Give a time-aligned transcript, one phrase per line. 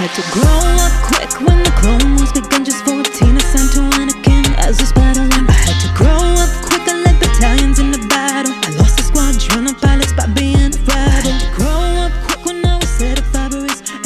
[0.00, 2.64] had to grow up quick when the Clone Wars begun.
[2.64, 3.04] Just 14,
[3.36, 5.44] assigned to Anakin as a Padawan.
[5.44, 8.54] I had to grow up quick, I led battalions in the battle.
[8.64, 10.96] I lost a squadron of pilots by being a rebel.
[10.96, 13.44] I had to grow up quick when I was set up by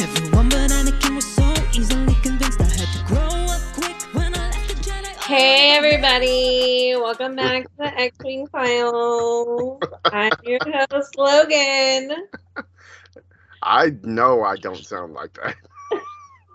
[0.03, 2.59] Everyone but Anakin was so easily convinced.
[2.59, 5.15] I had to grow up quick when I left the Jedi.
[5.23, 9.79] Hey everybody, welcome back to the X-Wing Files.
[10.11, 10.59] I'm your
[10.91, 12.27] host Logan.
[13.63, 15.55] I know I don't sound like that.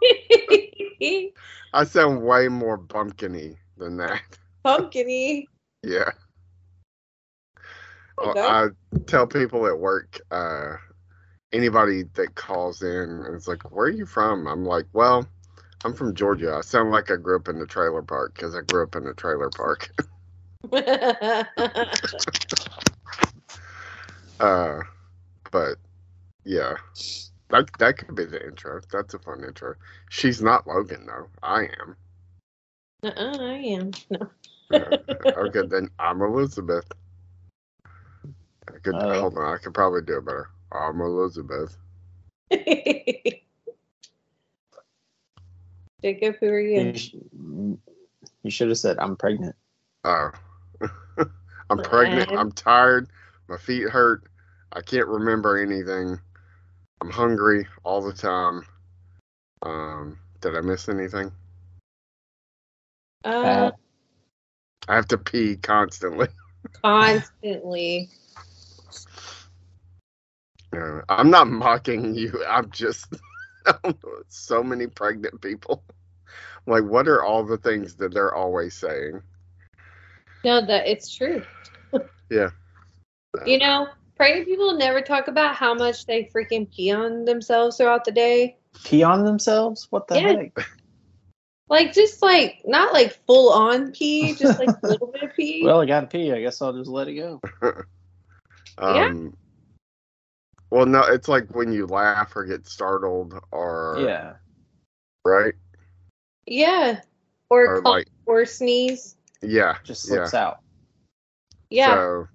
[1.72, 4.22] I sound way more bumpkiny than that.
[4.64, 5.46] Pumpkiny.
[5.82, 6.10] Yeah.
[8.18, 8.34] Well.
[8.36, 8.66] I
[9.06, 10.74] tell people at work, uh,
[11.54, 15.26] anybody that calls in and is like, "Where are you from?" I'm like, "Well,
[15.86, 18.60] I'm from Georgia." I sound like I grew up in the trailer park because I
[18.60, 19.90] grew up in the trailer park.
[24.40, 24.80] uh,
[25.50, 25.76] but
[26.44, 26.74] yeah,
[27.50, 28.80] that that could be the intro.
[28.92, 29.74] That's a fun intro.
[30.08, 31.28] She's not Logan though.
[31.42, 31.96] I am.
[33.02, 33.90] uh-uh, I am.
[34.10, 34.30] No.
[34.72, 34.96] Uh,
[35.36, 36.86] okay, then I'm Elizabeth.
[38.68, 39.20] I could Oh.
[39.20, 39.54] hold on.
[39.54, 40.48] I could probably do it better.
[40.72, 41.76] I'm Elizabeth.
[46.02, 46.80] Jacob, who are you?
[46.80, 47.14] You, sh-
[48.42, 49.56] you should have said I'm pregnant.
[50.04, 50.30] Oh,
[51.70, 52.30] I'm pregnant.
[52.32, 53.08] I'm tired.
[53.48, 54.24] My feet hurt.
[54.72, 56.18] I can't remember anything.
[57.00, 58.62] I'm hungry all the time.
[59.62, 61.32] Um, did I miss anything?
[63.24, 63.70] Uh,
[64.88, 66.28] I have to pee constantly.
[66.82, 68.08] constantly.
[70.74, 72.44] Uh, I'm not mocking you.
[72.48, 73.06] I'm just
[73.84, 73.94] know,
[74.28, 75.82] so many pregnant people.
[76.66, 79.22] Like, what are all the things that they're always saying?
[80.44, 81.42] No, that it's true.
[82.30, 82.50] Yeah.
[83.46, 83.88] You know,
[84.20, 88.58] pregnant people never talk about how much they freaking pee on themselves throughout the day.
[88.84, 89.86] Pee on themselves?
[89.88, 90.32] What the Yeah.
[90.34, 90.52] heck?
[91.70, 95.62] Like just like not like full on pee, just like a little bit of pee.
[95.64, 96.32] Well, I gotta pee.
[96.32, 97.40] I guess I'll just let it go.
[98.78, 99.36] Um,
[100.70, 104.32] Well, no, it's like when you laugh or get startled or Yeah.
[105.24, 105.54] right
[106.46, 107.00] yeah.
[107.50, 109.16] Or or cough like or sneeze.
[109.42, 110.14] yeah, Just yeah.
[110.14, 110.58] slips out.
[111.70, 111.94] Yeah.
[112.00, 112.28] So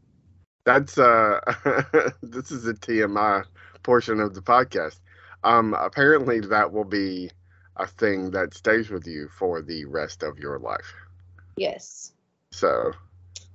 [0.66, 1.40] that's uh
[2.24, 3.44] this is the TMI
[3.84, 5.00] portion of the podcast.
[5.44, 7.32] Um apparently that will be
[7.78, 10.94] a thing that stays with you for the rest of your life.
[11.58, 12.14] yes.
[12.52, 12.94] So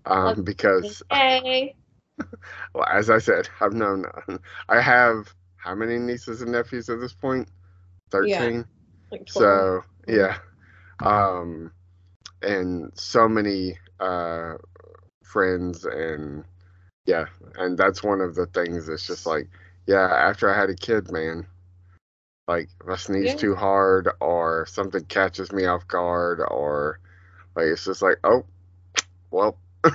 [0.06, 1.76] um because Hey.
[2.74, 4.04] well, as I said, I've known
[4.68, 7.48] I have how many nieces and nephews at this point?
[8.10, 8.66] 13.
[9.10, 9.68] Like 12.
[9.68, 10.38] So, yeah.
[11.02, 11.72] Um
[12.42, 14.54] and so many uh
[15.22, 16.44] friends and
[17.06, 19.48] yeah, and that's one of the things that's just like,
[19.86, 21.46] yeah, after I had a kid, man,
[22.48, 23.36] like if I sneeze Yeah.
[23.36, 27.00] too hard or something catches me off guard or
[27.56, 28.44] like it's just like, oh,
[29.30, 29.58] well,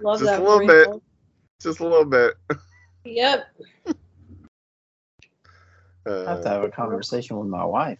[0.00, 1.02] Love just that a little wrinkle.
[1.60, 2.34] just a little bit.
[3.04, 3.46] Yep.
[6.26, 7.98] I have to Uh, have a conversation with my wife.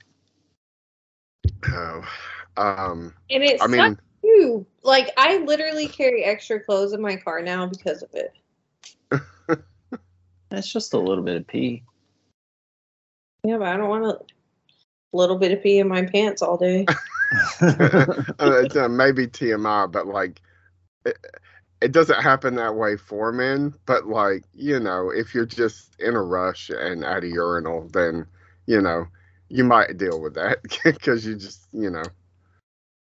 [1.68, 2.02] oh,
[2.56, 4.66] um, And it I sucks mean, too.
[4.82, 8.32] Like I literally carry extra clothes in my car now because of it.
[10.48, 11.82] That's just a little bit of pee.
[13.44, 14.20] Yeah, but I don't want a
[15.12, 16.86] little bit of pee in my pants all day.
[17.60, 18.06] uh,
[18.38, 20.40] it's uh, maybe TMI, but like
[21.04, 21.16] it,
[21.80, 23.74] it doesn't happen that way for men.
[23.86, 28.26] But like you know, if you're just in a rush and at a urinal, then
[28.66, 29.06] you know
[29.48, 32.04] you might deal with that because you just you know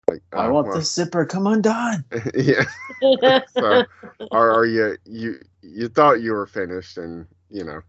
[0.09, 1.25] like I oh, want well, the zipper.
[1.25, 2.05] Come undone.
[2.35, 2.65] yeah.
[3.51, 3.85] So
[4.33, 7.81] or are you you you thought you were finished and you know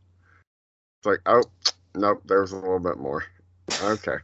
[0.99, 1.41] it's like oh
[1.95, 3.23] nope there's a little bit more
[3.83, 4.17] okay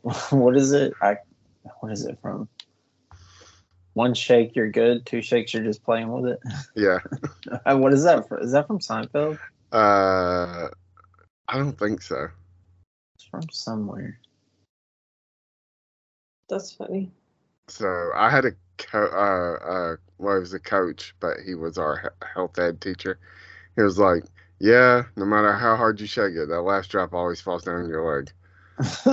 [0.30, 0.94] what is it?
[1.02, 1.16] I
[1.80, 2.48] what is it from?
[3.94, 5.04] One shake, you're good.
[5.04, 6.40] Two shakes, you're just playing with it.
[6.74, 6.98] yeah
[7.66, 8.28] Uh, what is that?
[8.28, 8.42] From?
[8.42, 9.38] Is that from Seinfeld?
[9.72, 10.68] uh
[11.48, 12.28] I don't think so.
[13.32, 14.18] It's from somewhere.
[16.48, 17.12] That's funny.
[17.68, 21.78] So I had a co- uh uh well he was a coach, but he was
[21.78, 23.18] our health ed teacher.
[23.76, 24.24] He was like,
[24.58, 28.16] "Yeah, no matter how hard you shake it, that last drop always falls down your
[28.16, 28.32] leg."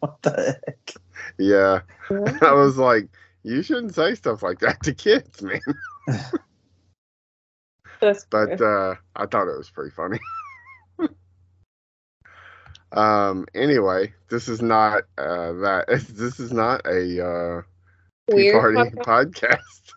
[0.00, 0.92] what the heck?
[1.38, 1.80] Yeah,
[2.42, 3.08] I was like,
[3.42, 5.60] "You shouldn't say stuff like that to kids, man."
[8.00, 10.18] That's But uh, I thought it was pretty funny.
[12.92, 13.46] Um.
[13.54, 15.86] Anyway, this is not uh that.
[16.10, 17.62] This is not a uh,
[18.30, 18.76] Tea Weird.
[18.76, 19.92] Party podcast.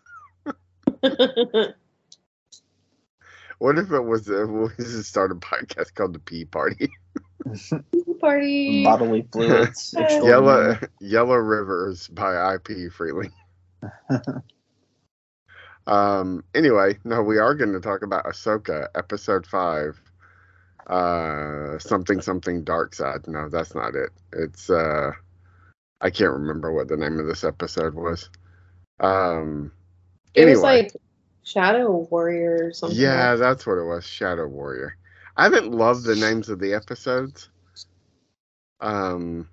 [1.03, 1.73] podcast.
[3.59, 6.89] what if it was a, we just start a podcast called the Pee Party?
[7.91, 8.83] pee Party.
[8.83, 9.93] Bodily fluids.
[9.97, 13.29] Yellow Yellow Rivers by IP Freely.
[15.85, 16.43] um.
[16.53, 19.99] Anyway, no, we are going to talk about Ahsoka, episode five.
[20.87, 23.27] Uh, something something dark side.
[23.27, 24.11] No, that's not it.
[24.33, 25.11] It's uh,
[26.01, 28.29] I can't remember what the name of this episode was.
[28.99, 29.71] Um.
[30.33, 30.53] It anyway.
[30.53, 30.91] was like
[31.43, 32.97] Shadow Warrior or something.
[32.99, 34.05] Yeah, like- that's what it was.
[34.05, 34.97] Shadow Warrior.
[35.37, 37.49] I haven't loved the names of the episodes.
[38.79, 39.49] Um,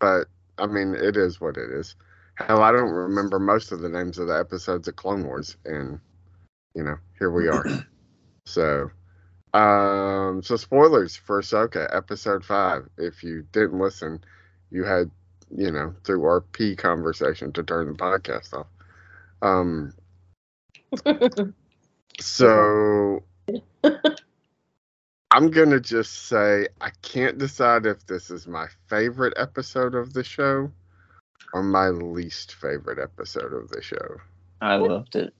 [0.00, 0.26] but
[0.58, 1.94] I mean, it is what it is.
[2.36, 6.00] Hell, I don't remember most of the names of the episodes of Clone Wars, and
[6.74, 7.64] you know, here we are.
[8.46, 8.90] so,
[9.54, 12.88] um, so spoilers for Ahsoka, episode five.
[12.96, 14.24] If you didn't listen,
[14.70, 15.10] you had,
[15.54, 18.66] you know, through our P conversation to turn the podcast off.
[19.42, 19.92] Um,
[22.20, 23.22] so
[25.30, 30.24] I'm gonna just say I can't decide if this is my favorite episode of the
[30.24, 30.70] show
[31.52, 34.16] or my least favorite episode of the show.
[34.62, 35.34] I loved it.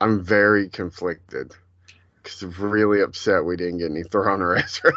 [0.00, 1.54] I'm very conflicted
[2.24, 4.92] because I'm really upset we didn't get any Thrawn or Ezra.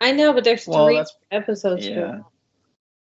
[0.00, 1.86] I know, but there's Well, three episodes.
[1.86, 2.20] Yeah.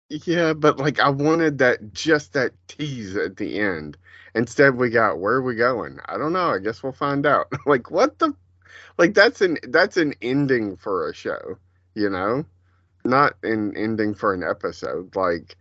[0.09, 0.27] it.
[0.27, 3.97] yeah, but like I wanted that just that tease at the end.
[4.35, 5.99] Instead, we got where are we going?
[6.07, 6.51] I don't know.
[6.51, 7.47] I guess we'll find out.
[7.67, 8.35] like what the,
[8.99, 11.59] like that's an that's an ending for a show,
[11.95, 12.45] you know,
[13.05, 15.17] not an ending for an episode.
[15.17, 15.57] Like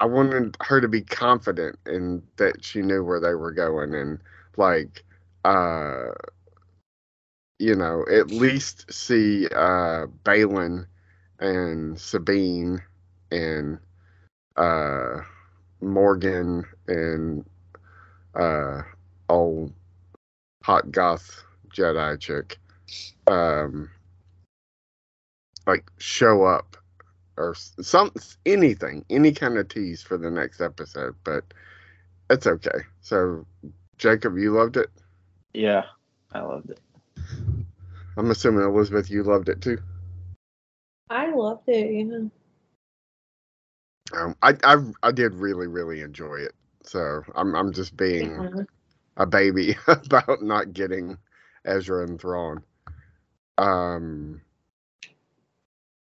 [0.00, 4.18] I wanted her to be confident in that she knew where they were going and
[4.56, 5.04] like
[5.44, 6.10] uh
[7.58, 10.86] you know at least see uh Baylan
[11.38, 12.82] and Sabine
[13.30, 13.78] and
[14.56, 15.20] uh
[15.80, 17.44] Morgan and
[18.34, 18.82] uh
[19.28, 19.72] old
[20.62, 22.58] hot goth Jedi chick
[23.26, 23.90] um
[25.66, 26.76] like show up
[27.36, 28.12] or some
[28.46, 31.44] anything any kind of tease for the next episode but
[32.30, 32.80] it's okay.
[33.00, 33.46] So
[33.98, 34.90] Jacob you loved it
[35.54, 35.84] Yeah.
[36.32, 36.80] I loved it.
[38.16, 39.78] I'm assuming Elizabeth you loved it too
[41.10, 41.92] I loved it.
[42.08, 42.28] Yeah.
[44.16, 46.52] um, I, I I did really really enjoy it
[46.84, 48.62] so I'm I'm just being Yeah.
[49.18, 51.18] a baby about not getting
[51.66, 52.64] Ezra and Thrawn.
[53.58, 54.42] Um.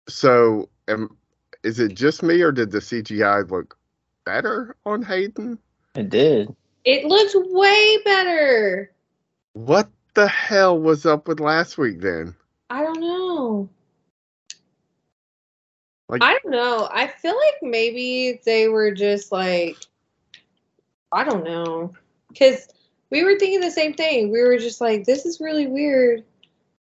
[0.10, 1.18] So, am,
[1.64, 3.78] is it just me, or did the CGI look
[4.26, 5.60] better on Hayden?
[5.96, 6.56] It did.
[6.86, 8.93] It looks way better.
[9.54, 12.36] What the hell was up with last week then?
[12.70, 13.70] I don't know.
[16.10, 16.88] Like- I don't know.
[16.92, 19.78] I feel like maybe they were just like,
[21.12, 21.94] I don't know,
[22.30, 22.68] because
[23.10, 24.32] we were thinking the same thing.
[24.32, 26.24] We were just like, this is really weird.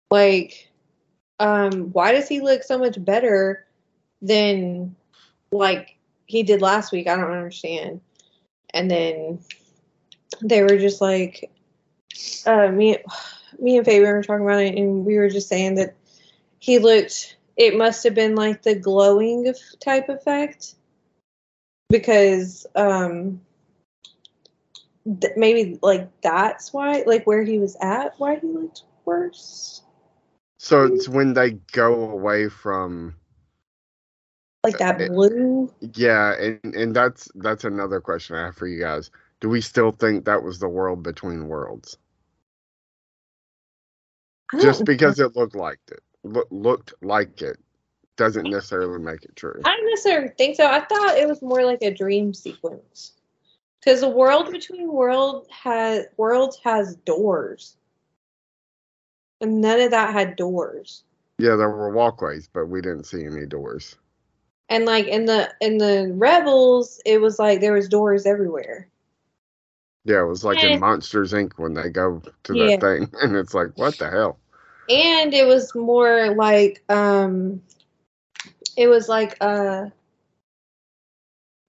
[0.09, 0.69] Like,
[1.39, 3.65] um, why does he look so much better
[4.21, 4.95] than
[5.51, 7.07] like he did last week?
[7.07, 7.99] I don't understand.
[8.73, 9.39] And then
[10.41, 11.51] they were just like,
[12.45, 12.97] uh, me,
[13.59, 15.95] me and Fabian were talking about it, and we were just saying that
[16.59, 17.37] he looked.
[17.57, 20.75] It must have been like the glowing type effect,
[21.89, 23.41] because um,
[25.05, 29.83] th- maybe like that's why, like where he was at, why he looked worse.
[30.57, 33.15] So it's when they go away from
[34.63, 35.73] Like that blue.
[35.95, 39.09] yeah, and and that's that's another question I have for you guys.
[39.41, 41.97] Do we still think that was the world between worlds?
[44.59, 47.57] Just because it looked like it, look, looked like it,
[48.17, 49.61] doesn't necessarily make it true.
[49.65, 50.67] I don't necessarily think so.
[50.67, 53.13] I thought it was more like a dream sequence.
[53.79, 57.77] Because the world between world has worlds has doors.
[59.39, 61.03] And none of that had doors.
[61.39, 63.95] Yeah, there were walkways, but we didn't see any doors.
[64.69, 68.87] And like in the in the rebels, it was like there was doors everywhere.
[70.05, 70.67] Yeah, it was like Eh.
[70.67, 71.53] in Monsters Inc.
[71.57, 72.77] when they go to Yeah.
[72.77, 74.39] that thing, and it's like, what the hell?
[74.89, 77.61] And it was more like um
[78.75, 79.87] it was like uh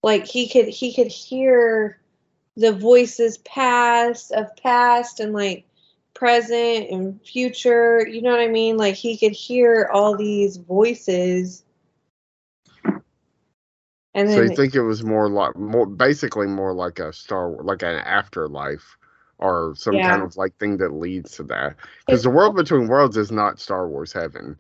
[0.02, 1.98] like he could he could hear
[2.56, 5.64] the voices past of past and like
[6.14, 11.62] present and future you know what i mean like he could hear all these voices
[14.14, 17.83] and So you think it was more like more basically more like a Star like
[17.83, 18.97] an afterlife
[19.38, 20.11] or some Yeah.
[20.11, 21.76] kind of like thing that leads to that?
[22.07, 24.57] Because the world between worlds is not Star Wars heaven.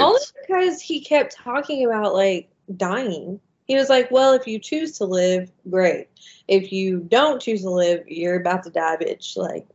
[0.00, 4.98] only because he kept talking about like dying he was like well if you choose
[4.98, 6.08] to live great
[6.48, 9.66] if you don't choose to live you're about to die bitch like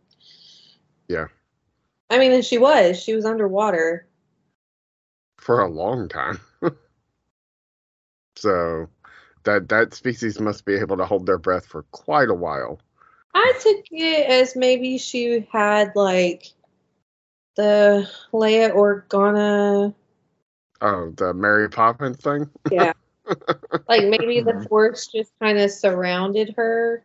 [1.08, 1.28] yeah.
[2.10, 3.02] I mean, and she was.
[3.02, 4.06] She was underwater.
[5.38, 6.40] for a long time.
[8.36, 8.88] so
[9.44, 12.80] that that species must be able to hold their breath for quite a while.
[13.34, 16.48] I took it as maybe she had like
[17.56, 19.94] the Leia Organa.
[20.82, 22.50] Oh, the Mary Poppins thing.
[22.72, 22.94] Yeah.
[23.88, 24.68] like maybe the Mhm.
[24.68, 27.04] force just kind of surrounded her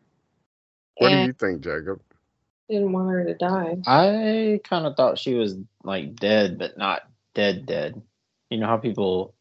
[0.99, 2.01] What do you think, Jacob?
[2.69, 3.77] didn't want her to die.
[3.87, 7.03] I kind of thought she was like dead, but not
[7.35, 8.03] dead, dead.
[8.51, 9.36] You know how people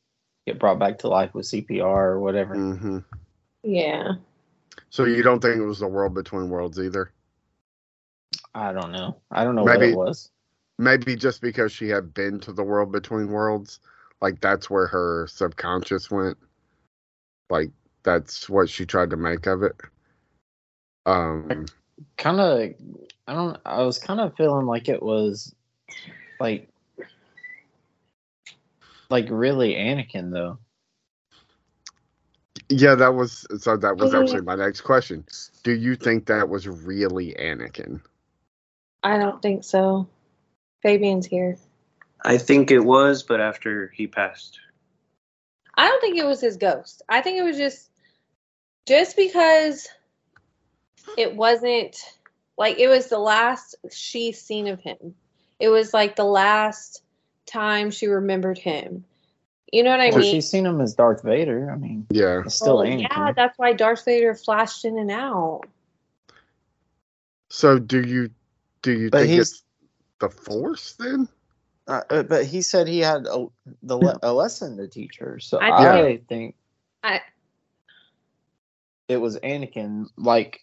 [0.45, 2.55] get brought back to life with CPR or whatever.
[2.55, 2.99] hmm
[3.63, 4.13] Yeah.
[4.89, 7.11] So you don't think it was the world between worlds either?
[8.53, 9.17] I don't know.
[9.31, 10.31] I don't know Maybe- what it was.
[10.77, 13.79] Maybe just because she had been to the world between worlds,
[14.21, 16.37] like that's where her subconscious went.
[17.49, 17.71] Like
[18.03, 19.75] that's what she tried to make of it.
[21.05, 21.65] Um,
[22.17, 22.59] Kind of,
[23.25, 23.57] I don't.
[23.65, 25.55] I was kind of feeling like it was
[26.41, 26.67] like,
[29.09, 30.59] like really Anakin though.
[32.69, 33.77] yeah, that was so.
[33.77, 35.25] That was actually my next question.
[35.63, 38.01] Do you think that was really Anakin?
[39.03, 40.07] I don't think so.
[40.81, 41.57] Fabian's here.
[42.23, 44.59] I think it was, but after he passed.
[45.77, 47.03] I don't think it was his ghost.
[47.07, 47.89] I think it was just
[48.87, 49.87] just because
[51.17, 51.97] it wasn't
[52.57, 55.15] like it was the last she seen of him.
[55.59, 57.03] It was like the last
[57.45, 59.05] time she remembered him.
[59.71, 60.31] You know what I Well, mean?
[60.31, 61.71] she's seen him as Darth Vader.
[61.71, 62.43] I mean, Yeah.
[62.47, 63.01] still Well, Anakin.
[63.09, 65.61] Yeah, that's why Darth Vader flashed in and out.
[67.49, 68.29] So do you
[68.81, 69.63] do you But think it's
[70.19, 71.27] the Force then?
[71.87, 73.47] Uh, uh, but he said he had a,
[73.83, 75.39] the le- a lesson to teach her.
[75.39, 76.55] So I I, think- think
[77.03, 77.21] I
[79.07, 80.07] it was Anakin.
[80.17, 80.61] Like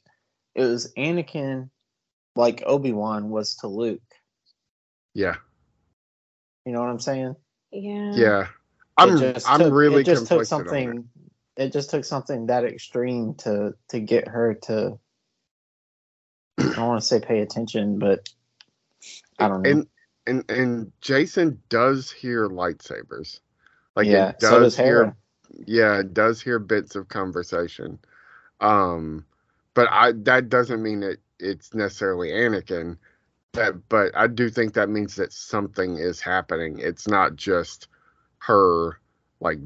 [0.54, 1.70] it was Anakin,
[2.36, 4.00] like Obi Wan was to Luke.
[5.14, 5.36] Yeah.
[6.66, 7.36] You know what I'm saying?
[7.72, 8.12] yeah.
[8.16, 8.46] Yeah.
[8.96, 10.96] I'm just I'm took- really It just took conflicted on it.
[10.96, 11.08] something.
[11.56, 14.98] It just took something that extreme to to get her to.
[16.74, 18.28] I don't want to say pay attention, but
[19.38, 19.70] I don't know.
[19.70, 19.86] And
[20.26, 23.40] and and Jason does hear lightsabers.
[23.96, 25.16] Like yeah, it so does does hear Hera.
[25.66, 27.98] yeah, it does hear bits of conversation.
[28.60, 29.26] Um
[29.74, 32.98] but I that doesn't mean that it's necessarily Anakin.
[33.52, 36.78] That but I do think that means that something is happening.
[36.78, 37.88] It's not just
[38.38, 38.98] her
[39.40, 39.58] like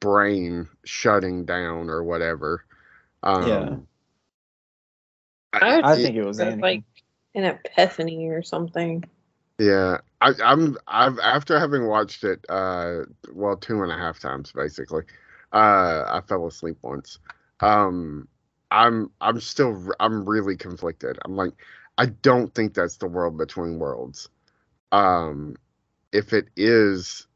[0.00, 2.64] brain shutting down or whatever.
[3.22, 3.76] Um Yeah.
[5.52, 6.62] I, would I think it was Anakin.
[6.62, 6.82] like
[7.34, 9.04] an epiphany or something.
[9.58, 10.76] Yeah, I, I'm.
[10.88, 13.00] I've after having watched it, uh,
[13.32, 15.04] well, two and a half times basically.
[15.52, 17.18] Uh, I fell asleep once.
[17.60, 18.26] Um,
[18.70, 19.10] I'm.
[19.20, 19.90] I'm still.
[20.00, 21.18] I'm really conflicted.
[21.24, 21.52] I'm like,
[21.96, 24.28] I don't think that's the world between worlds.
[24.92, 25.56] Um,
[26.12, 27.26] if it is,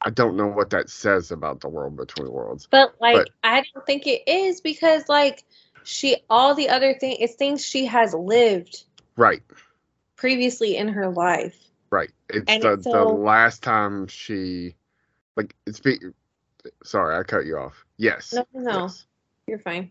[0.00, 2.66] I don't know what that says about the world between worlds.
[2.70, 5.44] But like But- I don't think it is because like
[5.82, 8.84] she all the other thing it's things she has lived
[9.16, 9.42] Right.
[10.16, 11.58] previously in her life.
[11.90, 12.10] Right.
[12.28, 14.76] It's And the it's the last time she,
[15.36, 15.98] like, it's be.
[16.84, 17.84] Sorry, I cut you off.
[17.96, 18.32] Yes.
[18.34, 19.06] No, no, yes.
[19.46, 19.90] You're fine.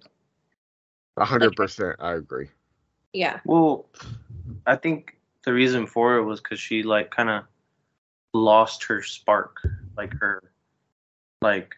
[1.18, 2.50] A hundred percent, I agree.
[3.14, 3.40] Yeah.
[3.46, 3.86] Well,
[4.66, 7.44] I think the reason for it was because she like kind of
[8.34, 9.58] lost her spark,
[9.98, 10.52] like her,
[11.42, 11.76] like,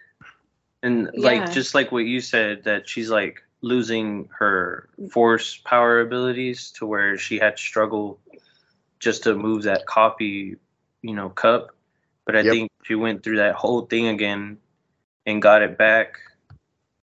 [0.83, 1.31] and Yeah.
[1.31, 6.85] like just like what you said that she's like losing her force power abilities to
[6.85, 8.19] where she had to struggle
[9.00, 10.55] just to move that copy,
[11.01, 11.75] you know, cup.
[12.25, 12.51] But I Yep.
[12.51, 14.57] think she went through that whole thing again
[15.25, 16.19] and got it back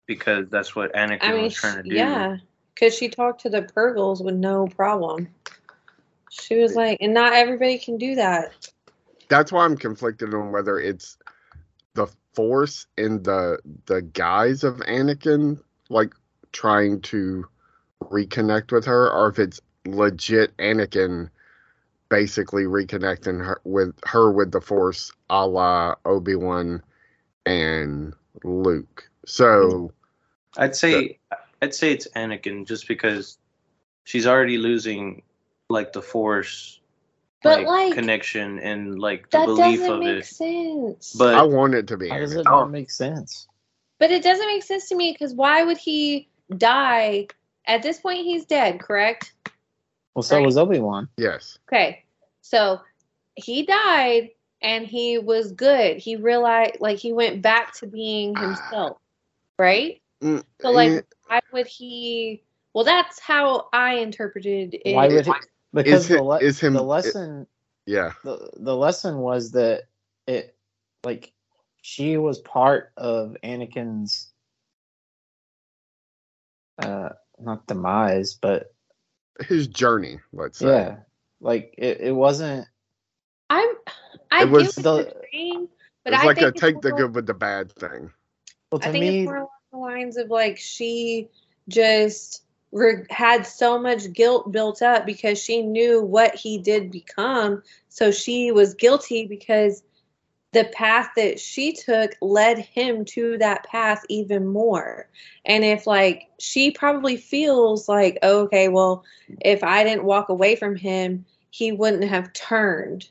[0.07, 1.95] because that's what Anakin I mean was trying to do.
[1.97, 2.37] yeah.
[2.79, 5.29] Cause she talked to the Purrgils with no problem.
[6.31, 8.69] She was like, and not everybody can do that.
[9.29, 11.17] That's why I'm conflicted on whether it's
[11.95, 16.15] the Force in the the guise of Anakin, like
[16.53, 17.47] trying to
[18.03, 21.31] reconnect with her, or if it's legit Anakin
[22.09, 26.83] basically reconnecting her with her with the Force, a la Obi Wan
[27.47, 28.15] and
[28.45, 29.09] Luke.
[29.25, 29.93] So
[30.59, 31.19] I'd say
[31.63, 33.39] I'd say it's Anakin just because
[34.05, 35.23] she's already losing
[35.69, 36.81] like the force
[37.43, 40.27] But, like, connection and like the That belief doesn't of make it.
[40.27, 41.13] sense.
[41.15, 42.69] But I want it to be How does it not oh.
[42.69, 43.47] make sense?
[43.99, 47.29] But it doesn't make sense to me because why would he die?
[47.67, 49.33] At this point, he's dead, correct?
[50.15, 50.47] Well, so Right.
[50.47, 51.09] was Obi Wan.
[51.17, 51.59] Yes.
[51.69, 52.05] Okay.
[52.43, 52.81] So
[53.35, 54.31] he died
[54.63, 55.97] and he was good.
[55.99, 58.41] He realized, like, he went back to being ah.
[58.41, 58.99] himself,
[59.59, 60.01] right?
[60.23, 62.43] Mm, So, like, eh, why would he?
[62.73, 64.95] Well, that's how I interpreted it.
[64.95, 65.33] Why would he?
[65.73, 67.47] because Is the, le- is him- the lesson
[67.87, 68.13] Yeah.
[68.25, 69.83] the the lesson was that
[70.27, 70.57] it
[71.05, 71.33] like
[71.83, 74.33] she was part of Anakin's
[76.79, 78.73] uh not demise but
[79.41, 80.67] His journey, let's say.
[80.67, 80.97] yeah
[81.41, 82.67] like it, it wasn't
[83.51, 83.69] I'm.
[84.31, 85.69] I It was get the- you're saying,
[86.05, 88.11] but it's I like think a take the good with the bad thing.
[88.73, 91.29] well I to think me it's more along the lines of like she
[91.69, 92.43] just
[92.73, 97.63] re- had so much guilt built up because she knew what he did become.
[97.89, 99.83] So she was guilty because
[100.53, 105.09] the path that she took led him to that path even more.
[105.45, 109.05] And if like she probably feels like, oh, okay, well,
[109.41, 113.09] if I didn't walk away from him, he wouldn't have turned,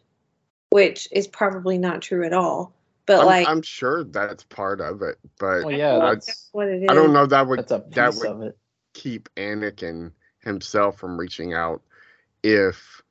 [0.69, 2.74] which is probably not true at all.
[3.06, 6.68] But I'm, like, I'm sure that's part of it, but well yeah that's that's what
[6.68, 6.90] it is.
[6.90, 8.54] I don't know that would that's a that would
[8.94, 11.82] keep Anakin himself from reaching out
[12.44, 13.02] if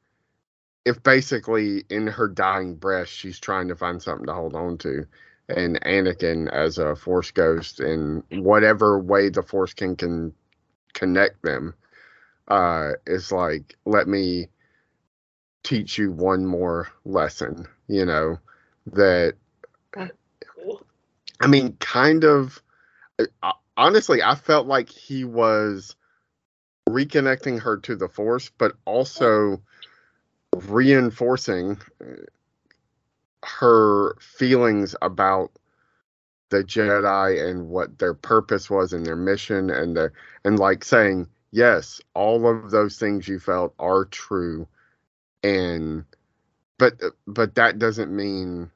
[0.85, 5.07] if basically in her dying breath she's trying to find something to hold on to
[5.49, 10.33] and Anakin as a force ghost in whatever way the force can can
[10.93, 11.75] connect them
[12.49, 14.49] uh is like let me
[15.63, 18.39] teach you one more lesson you know
[18.87, 19.35] that
[21.41, 22.62] I mean, kind of.
[23.43, 25.97] uh, Honestly, I felt like he was
[26.88, 29.62] reconnecting her to the Force, but also
[30.55, 32.07] reinforcing uh,
[33.45, 35.53] her feelings about
[36.50, 40.12] the Jedi and what their purpose was and their mission, and the
[40.45, 44.69] and like saying, yes, all of those things you felt are true,
[45.43, 46.05] and
[46.79, 48.74] but but that doesn't mean uh,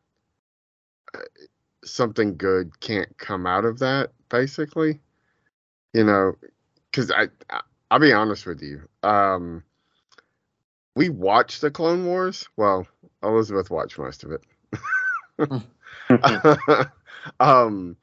[1.90, 5.00] something good can't come out of that basically.
[5.94, 6.34] You know
[6.90, 9.62] because I, I i'll be honest with you um
[10.94, 12.48] we watched the clone wars.
[12.56, 12.86] Well
[13.22, 14.42] elizabeth watched most of it.
[17.40, 17.96] Um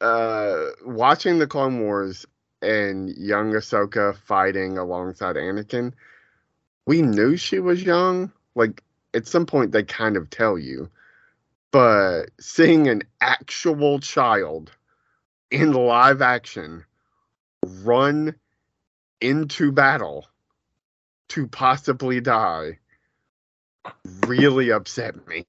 [0.00, 2.26] uh watching the clone wars
[2.62, 5.92] and young ahsoka fighting alongside anakin
[6.86, 8.32] we knew she was young.
[8.54, 8.82] Like
[9.14, 10.90] at some point they kind of tell you
[11.74, 14.70] but seeing an actual child
[15.50, 16.84] in live action
[17.82, 18.32] run
[19.20, 20.24] into battle
[21.28, 22.78] to possibly die
[24.24, 25.44] really upset me.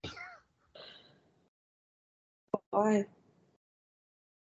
[2.71, 3.05] Why?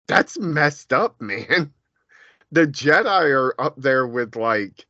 [0.09, 1.73] That's messed up, man.
[2.51, 4.85] The Jedi are up there with like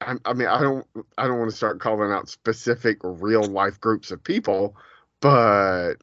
[0.00, 0.84] I, I mean, I don't,
[1.16, 4.76] I don't want to start calling out specific real life groups of people,
[5.22, 5.94] but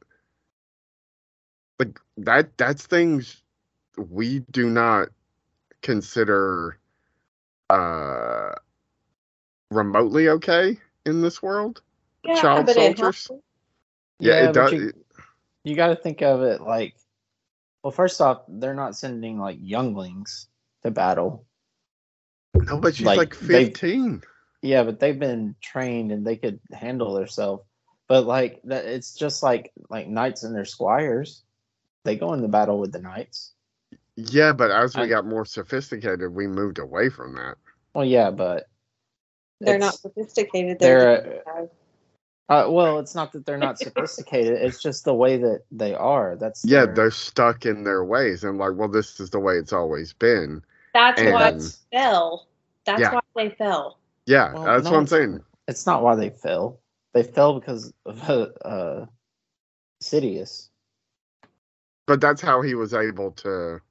[1.78, 3.44] like that, that's things
[3.98, 5.10] we do not
[5.82, 6.80] consider
[7.70, 8.54] uh
[9.70, 11.84] remotely okay in this world.
[12.24, 13.28] Yeah, Child but soldiers?
[13.28, 13.44] happens.
[14.20, 14.74] Yeah, it does.
[14.74, 14.94] you,
[15.64, 16.96] you got to think of it like
[17.84, 20.48] well first off they're not sending like younglings
[20.84, 21.46] to battle
[22.56, 24.24] no, but she's like, like, 15.
[24.62, 27.64] Yeah, but they've been trained and they could handle themselves.
[28.10, 31.44] But like that, it's just like like knights and their squires.
[32.04, 33.54] They go in the battle with the knights.
[34.16, 37.56] Yeah, but as we I- got more sophisticated, we moved away from that.
[37.94, 38.68] Well, yeah, but
[39.62, 40.80] They're not sophisticated.
[40.80, 41.74] They're, they're just-
[42.50, 44.54] uh, well, it's not that they're not sophisticated.
[44.54, 46.36] it's just the way that they are.
[46.36, 49.56] That's Yeah, their- they're stuck in their ways and like, well, this is the way
[49.58, 50.64] it's always been.
[50.94, 52.48] that's why And- they fell.
[52.86, 53.14] That's Yeah.
[53.14, 54.00] why they fell.
[54.26, 55.44] Yeah, Well, that's no, what I'm saying.
[55.68, 56.80] It's not why they fell.
[57.14, 58.30] They fell because of
[58.66, 59.06] uh,
[60.02, 60.70] Sidious.
[62.08, 63.82] But that's how he was able to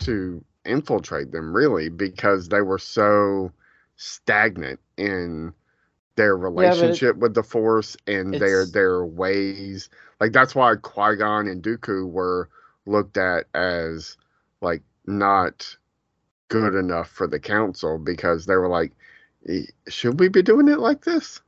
[0.00, 3.52] to infiltrate them really because they were so
[3.96, 5.52] stagnant in
[6.16, 9.88] their it- relationship with the force and their their ways.
[10.20, 12.48] Like that's why Qui-Gon and Dooku were
[12.86, 14.16] looked at as
[14.60, 15.76] like not
[16.48, 18.92] good enough for the council because they were like
[19.48, 21.40] "E- should we be doing it like this?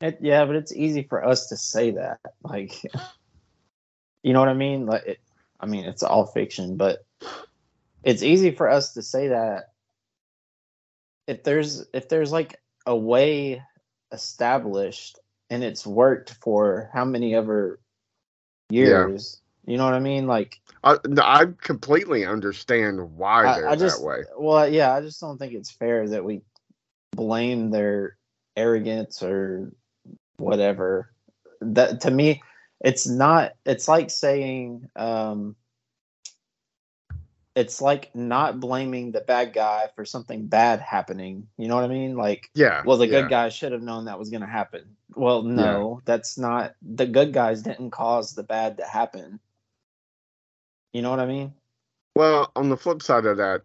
[0.00, 2.20] It, yeah, but it's easy for us to say that.
[2.42, 2.82] Like,
[4.22, 4.86] you know what I mean?
[4.86, 5.20] Like, it,
[5.60, 7.04] I mean, it's all fiction, but
[8.02, 9.64] it's easy for us to say that
[11.26, 13.62] if there's if there's like a way
[14.10, 15.18] established
[15.50, 17.78] and it's worked for how many ever
[18.70, 19.40] years.
[19.66, 20.26] You know what I mean?
[20.26, 24.22] Like, I, no, I completely understand why I- they're I just- that way.
[24.38, 26.40] well, yeah, I just don't think it's fair that we
[27.12, 28.16] blame their
[28.56, 29.72] arrogance or
[30.40, 31.10] whatever.
[31.60, 32.42] That to me,
[32.80, 33.52] it's not.
[33.66, 35.56] It's like saying, um,
[37.54, 41.48] it's like not blaming the bad guy for something bad happening.
[41.58, 42.16] You know what I mean?
[42.16, 42.82] Like, Yeah.
[42.84, 43.22] well, the yeah.
[43.22, 44.96] good guy should have known that was going to happen.
[45.14, 49.40] Well, no, that's not the good guys didn't cause the bad to happen.
[50.92, 51.52] You know what I mean?
[52.14, 53.62] Well, on the flip side of that,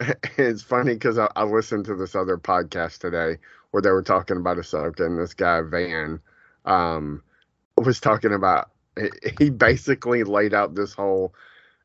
[0.38, 3.38] it's funny because I, I listened to this other podcast today
[3.72, 6.20] where they were talking about a Ahsoka, and this guy Van
[6.64, 7.22] um,
[7.76, 8.70] was talking about.
[9.38, 11.34] He basically laid out this whole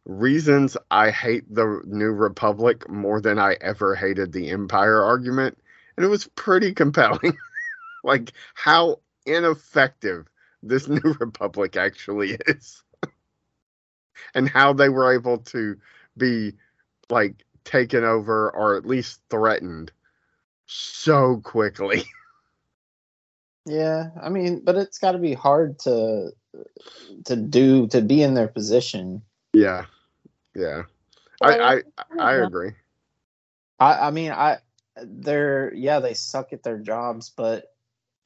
[0.05, 5.57] reasons I hate the New Republic more than I ever hated the Empire argument,
[5.95, 7.37] and it was pretty compelling.
[8.03, 10.27] like how ineffective
[10.61, 12.83] this New Republic actually is,
[14.35, 15.77] and how they were able to
[16.17, 16.53] be
[17.09, 19.91] like taken over or at least threatened
[20.67, 22.03] so quickly.
[23.69, 26.31] Yeah, I mean, but it's got to be hard to
[27.25, 29.21] to do to be in their position.
[29.51, 29.87] yeah.
[30.55, 30.83] Yeah.
[31.41, 31.81] I I,
[32.17, 32.71] I agree.
[33.77, 34.59] I I mean, I
[35.03, 37.75] they're yeah, they suck at their jobs, but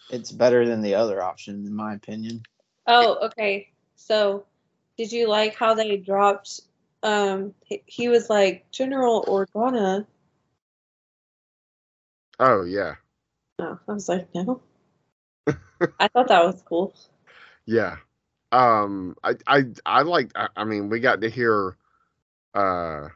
[0.09, 2.43] it's better than the other option in my opinion.
[2.87, 3.69] Oh, okay.
[3.95, 4.45] So,
[4.97, 6.61] did you like how they dropped?
[7.03, 10.05] Um, he, he was like General Organa.
[12.41, 12.95] Oh yeah.
[13.59, 14.61] No, I was like, no.
[15.99, 16.95] I thought that was cool.
[17.67, 17.97] Yeah.
[18.51, 21.77] Um I I I like I, I mean we got to hear
[22.55, 23.09] uh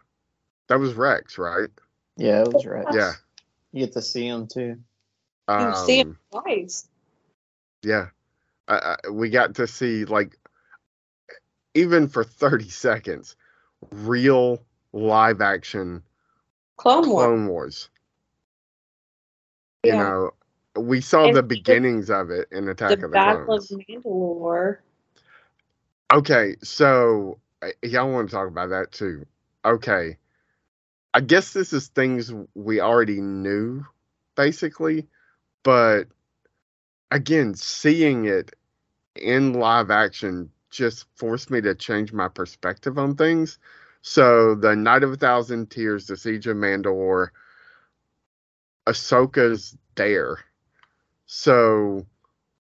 [0.69, 1.69] that was Rex, right?
[2.17, 2.87] Yeah, it was right.
[2.89, 3.13] Yeah.
[3.73, 4.79] You get to see him too.
[5.57, 6.87] You see Um, him twice.
[7.83, 8.07] Yeah.
[8.67, 10.37] I, I, we got to see like
[11.75, 13.35] even for 30 seconds
[13.91, 16.03] real live action
[16.77, 17.27] Clone War.
[17.27, 17.89] Clone Wars.
[19.85, 20.05] You Yeah.
[20.05, 20.31] know,
[20.75, 23.67] we saw And the the- beginnings of it in Attack the of the Battle of
[23.69, 24.79] Mandalore.
[26.13, 29.25] Okay, so uh, y'all want to talk about that too.
[29.65, 30.17] Okay.
[31.13, 33.85] I guess this is things we already knew,
[34.35, 35.07] basically,
[35.63, 36.05] but
[37.11, 38.53] again, seeing it
[39.15, 43.59] in live action just forced me to change my perspective on things.
[44.01, 47.29] So, the Night of a Thousand Tears, the Siege of Mandalore,
[48.87, 50.39] Ahsoka's there.
[51.27, 52.05] So,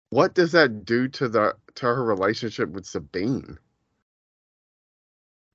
[0.09, 3.57] what does that do to the to her relationship with Sabine?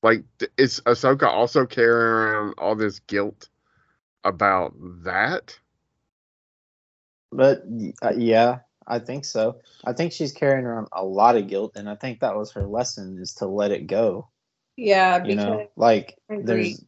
[0.03, 0.25] Like,
[0.59, 3.49] is Ahsoka also carrying around all this guilt
[4.25, 5.59] about that?
[7.33, 7.65] But
[8.03, 9.57] uh, yeah, I think so.
[9.85, 12.67] I think she's carrying around a lot of guilt, and I think that was her
[12.67, 14.29] lesson is to let it go.
[14.77, 16.85] Yeah, You because know, like there's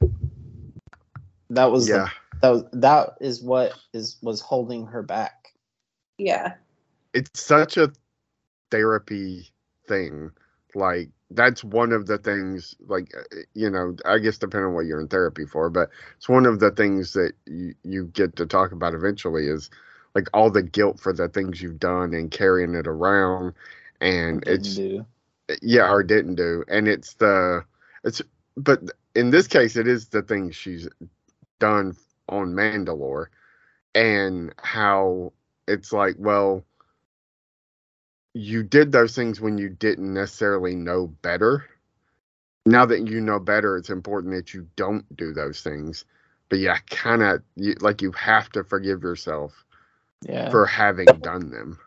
[1.50, 2.10] that was Yeah, the,
[2.42, 5.48] that was, that is what is was holding her back.
[6.18, 6.54] yeah,
[7.14, 7.92] it's such a
[8.70, 9.50] therapy
[9.88, 10.30] thing.
[10.74, 14.86] Like, that's one of the things, like, uh, you know, I guess depending on what
[14.86, 18.46] you're in therapy for, but it's one of the things that you, you get to
[18.46, 19.70] talk about eventually is
[20.14, 23.54] like all the guilt for the things you've done and carrying it around.
[24.00, 25.06] And Didn't it's, do.
[25.62, 27.64] yeah or didn't do and it's the
[28.04, 28.22] it's
[28.56, 28.80] but
[29.14, 30.88] in this case it is the thing she's
[31.60, 31.96] done
[32.28, 33.26] on mandalore
[33.94, 35.32] and how
[35.66, 36.64] it's like well
[38.34, 41.64] you did those things when you didn't necessarily know better
[42.66, 46.04] now that you know better it's important that you don't do those things
[46.48, 49.64] but yeah kind of you, like you have to forgive yourself
[50.22, 50.50] Yeah.
[50.50, 51.78] for having done them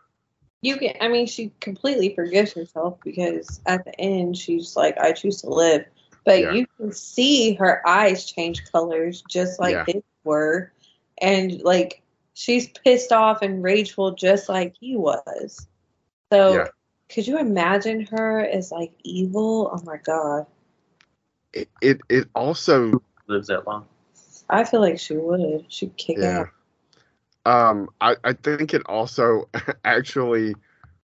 [0.62, 0.94] you can.
[1.00, 5.48] I mean, she completely forgives herself because at the end she's like, "I choose to
[5.50, 5.84] live,"
[6.24, 6.50] but Yeah.
[6.50, 9.86] you can see her eyes change colors just like Yeah.
[9.86, 10.72] his were,
[11.20, 12.02] and like
[12.34, 15.66] she's pissed off and rageful just like he was.
[16.32, 16.68] So, Yeah.
[17.08, 19.70] could you imagine her as like evil?
[19.72, 20.46] Oh my god,
[21.52, 23.86] it it, it also Lives that long.
[24.48, 25.66] I feel like she would.
[25.72, 26.40] She'd kick Yeah.
[26.42, 26.48] ass.
[27.46, 29.48] Um, I, I think it also
[29.84, 30.54] actually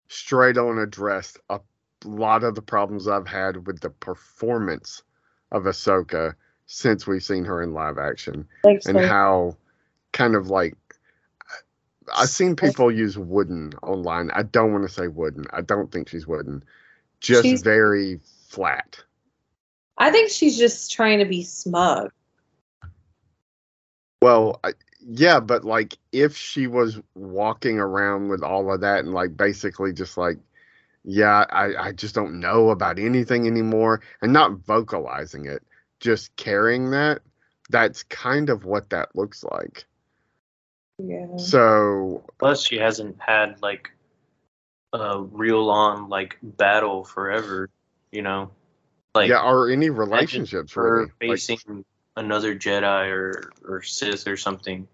[0.09, 1.61] straight on addressed a
[2.05, 5.03] lot of the problems I've had with the performance
[5.51, 6.35] of Ahsoka
[6.73, 9.57] since we've seen her in live action Like and so- how
[10.13, 10.75] kind of like
[12.17, 14.31] I've seen people use wooden online.
[14.33, 15.45] I don't want to say wooden.
[15.53, 16.65] I don't think she's wooden.
[17.21, 18.99] Just She's- very flat.
[19.99, 22.11] I think she's just trying to be smug.
[24.21, 29.13] Well, I, yeah, but like if she was walking around with all of that and
[29.13, 30.39] like basically just like,
[31.05, 35.63] yeah, I, I just don't know about anything anymore and not vocalizing it,
[36.03, 37.23] just carrying that,
[37.71, 39.87] that's kind of what that looks like.
[40.99, 41.37] Yeah.
[41.37, 43.91] So, Plus, she hasn't had like
[44.93, 47.71] a real on like battle forever.
[48.11, 48.51] You know,
[49.15, 51.31] Like yeah, or any relationships her really.
[51.31, 51.85] Like, facing
[52.17, 54.87] another Jedi or or Sith or something.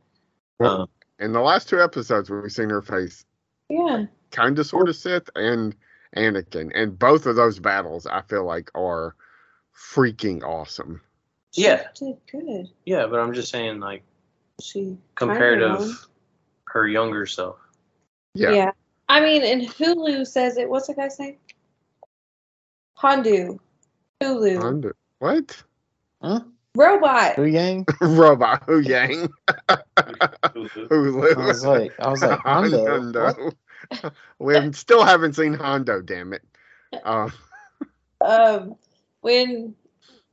[0.60, 3.24] Well, Um, in the last two episodes, we've seen her face
[3.68, 4.04] Yeah.
[4.30, 5.74] kind of sort of Sith and
[6.16, 9.16] Anakin, and both of those battles I feel like are
[9.78, 11.00] freaking awesome.
[11.54, 11.88] She Yeah.
[11.94, 12.68] did good.
[12.84, 14.02] yeah, but I'm just saying like
[14.60, 15.94] She comparative kinda
[16.66, 17.56] her younger self.
[18.34, 18.70] Yeah, Yeah.
[19.08, 20.68] I mean, and Hulu says it.
[20.68, 21.38] What's the guy's name?
[22.98, 23.58] Hondu.
[24.20, 24.60] Hulu.
[24.60, 25.64] Honda- what
[26.20, 26.40] Huh?
[26.74, 27.34] Robot.
[27.36, 27.86] Who Yang?
[28.00, 29.28] robot Huyang
[29.68, 30.88] Hulu.
[30.88, 31.36] Hulu.
[31.36, 32.86] I was like, I was like, Hondo.
[32.86, 33.52] Hondo.
[34.38, 36.02] we still haven't seen Hondo.
[36.02, 36.42] Damn it.
[37.04, 37.30] Uh,
[38.20, 38.76] Um,
[39.28, 39.74] when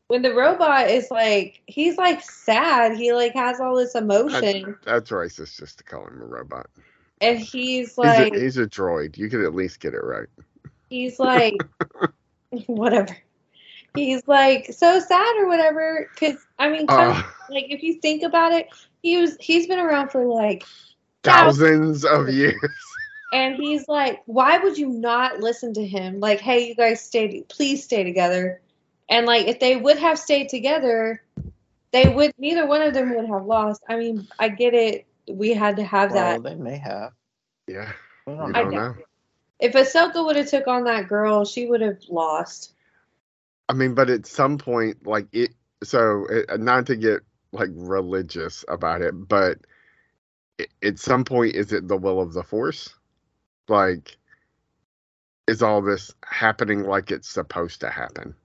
[0.08, 2.95] when the robot is like, he's like sad.
[2.95, 6.67] He like has all this emotion, that's racist just to call him a robot.
[7.19, 9.17] and he's He's, like, a, he's a droid.
[9.17, 10.27] You could at least get it right.
[10.89, 11.55] he's like,
[12.67, 13.17] whatever.
[13.95, 16.10] He's like so sad or whatever.
[16.19, 18.69] Cause I mean, kind of, Uh, like if you think about it,
[19.01, 20.63] he was he's been around for like
[21.23, 22.55] thousands of years.
[23.34, 26.21] And he's like, why would you not listen to him?
[26.21, 28.62] Like, hey, you guys stay, please stay together.
[29.10, 31.22] And like, if they would have stayed together,
[31.91, 33.82] they would, neither one of them would have lost.
[33.88, 35.06] I mean, I get it.
[35.30, 36.41] We had to have Well, that.
[36.41, 37.13] they may have.
[37.68, 37.91] Yeah,
[38.26, 38.76] We don't I don't know.
[38.76, 38.96] know.
[39.60, 42.74] If Ahsoka would have took on that girl, she would have lost.
[43.70, 45.52] I mean, but at some point, like it.
[45.84, 49.60] So, it, not to get like religious about it, but
[50.60, 52.94] i at some point, is it the will of the Force?
[53.68, 54.18] Like,
[55.48, 58.36] is all this happening like it's supposed to happen?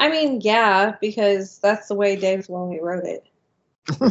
[0.00, 3.26] I mean, yeah, because that's the way Dave Filoni wrote it.
[3.98, 4.06] So,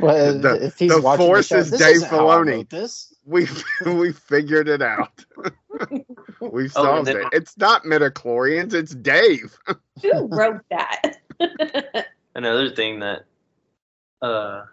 [0.00, 2.36] Well, The- if he's the watching Force the show, is this Dave isn't how I
[2.38, 2.68] Filoni.
[2.68, 3.14] This.
[3.24, 3.46] we
[3.86, 5.24] we figured it out.
[6.40, 7.14] We've Oh, solved it.
[7.14, 8.74] then- It's not midichlorians.
[8.74, 9.56] It's Dave.
[10.02, 11.18] Who wrote that?
[12.34, 13.24] Another thing that
[14.20, 14.64] uh,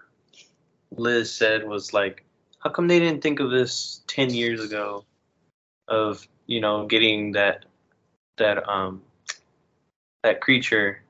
[0.91, 2.25] Liz said was like,
[2.59, 5.05] how come they didn't think of this ten years ago?
[5.87, 7.65] Of you know getting that
[8.39, 9.03] that um
[10.23, 11.01] that creature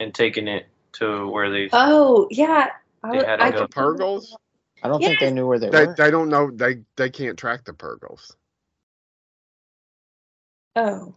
[0.00, 2.68] and taking it to where they oh, yeah.
[3.04, 4.34] I, They had I to The go- Purrgils.
[4.82, 5.94] I don't think they knew where they, They were.
[5.96, 6.50] they don't know.
[6.50, 8.32] They they can't track the Purrgils.
[10.76, 11.14] Oh.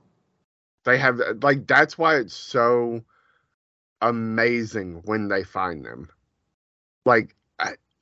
[0.86, 3.04] They have like that's why it's so
[4.02, 6.10] amazing when they find them.
[7.06, 7.36] Like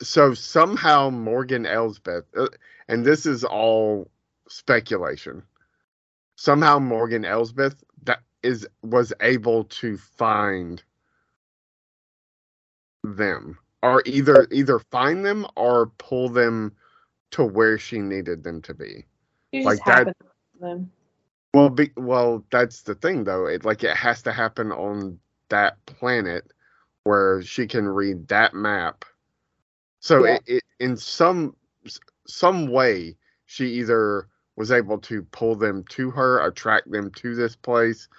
[0.02, 2.48] so somehow Morgan Elsbeth uh,
[2.90, 4.10] and this is all
[4.50, 5.44] speculation.
[6.40, 10.82] Somehow Morgan Elsbeth that is was able to find
[13.04, 16.74] them or either either find them or pull them
[17.32, 19.06] to where she needed them to be.
[19.52, 20.16] You Like that-.
[21.54, 23.48] Well, be, well, that's the thing though.
[23.48, 26.54] It like it has to happen on that planet
[27.04, 29.04] where she can read that map.
[30.00, 30.36] So Yeah.
[30.36, 31.56] it, it in some
[32.28, 37.58] some way she either was able to pull them to her, attract them to this
[37.58, 38.10] place,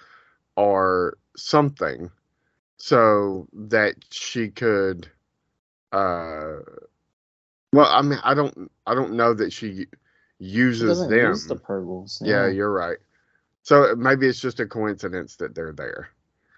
[0.57, 2.11] or something,
[2.79, 5.09] so that she could.
[5.92, 6.59] Uh,
[7.72, 9.87] well, I mean, I don't, I don't know that she
[10.40, 11.31] She uses doesn't them.
[11.31, 12.20] use the Purrgils.
[12.26, 12.98] Yeah, you're right.
[13.62, 16.09] So maybe it's just a coincidence that they're there.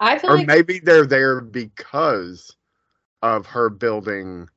[0.00, 2.56] I feel Or like maybe they're there because
[3.22, 4.48] of her building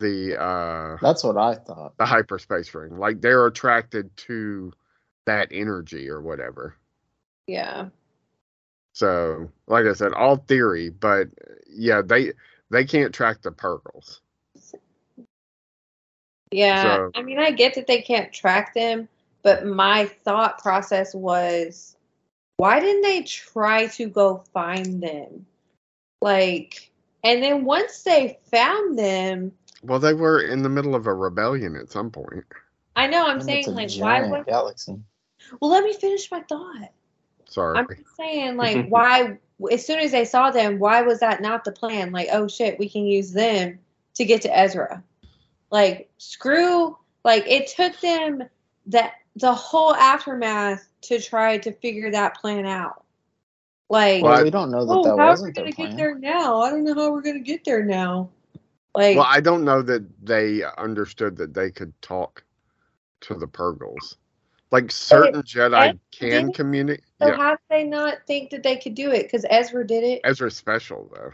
[0.00, 1.96] the uh That's what I thought.
[1.98, 2.98] the hyperspace ring.
[2.98, 4.72] Like they're attracted to
[5.26, 6.76] that energy or whatever.
[7.46, 7.88] yeah.
[8.94, 11.28] So, like I said, all theory, but
[11.70, 12.32] yeah, they
[12.70, 14.20] they can't track the Purrgils.
[16.50, 16.82] Yeah.
[16.96, 19.08] So- I mean, I get that they can't track them,
[19.42, 21.96] but my thought process was
[22.56, 25.46] why didn't they try to go find them?
[26.20, 26.90] Like,
[27.22, 31.76] and then once they found them, Well, they were in the middle of a rebellion
[31.76, 32.44] at some point.
[32.96, 34.46] I know I'm And saying, it's a like, why giant would.
[34.46, 34.96] galaxy.
[35.60, 36.90] Well, let me finish my thought.
[37.48, 37.78] Sorry.
[37.78, 39.38] I'm just saying, like, why,
[39.70, 42.10] as soon as they saw them, why was that not the plan?
[42.12, 43.78] Like, oh shit, we can use them
[44.14, 45.02] to get to Ezra.
[45.70, 48.42] Like, screw, like, it took them
[48.86, 53.04] that the whole aftermath to try to figure that plan out.
[53.88, 55.76] Like, Well, Well, we don't know that oh, that how are we wasn't gonna get
[55.76, 55.96] plan.
[55.96, 56.60] there now?
[56.62, 58.30] I don't know how we're gonna get there now.
[58.98, 62.42] Like, Well, I don't know that they understood that they could talk
[63.20, 64.16] to the Purrgils.
[64.72, 67.04] Like certain Jedi can communicate.
[67.22, 69.22] so Yeah, how did they not think that they could do it?
[69.22, 70.22] Because Ezra did it.
[70.24, 71.30] Ezra's special though.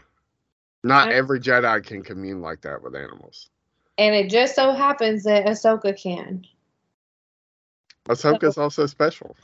[0.83, 3.49] Not I- every Jedi can commune like that with animals.
[3.97, 6.45] And it just so happens that Ahsoka can.
[8.07, 9.35] Ahsoka's also special.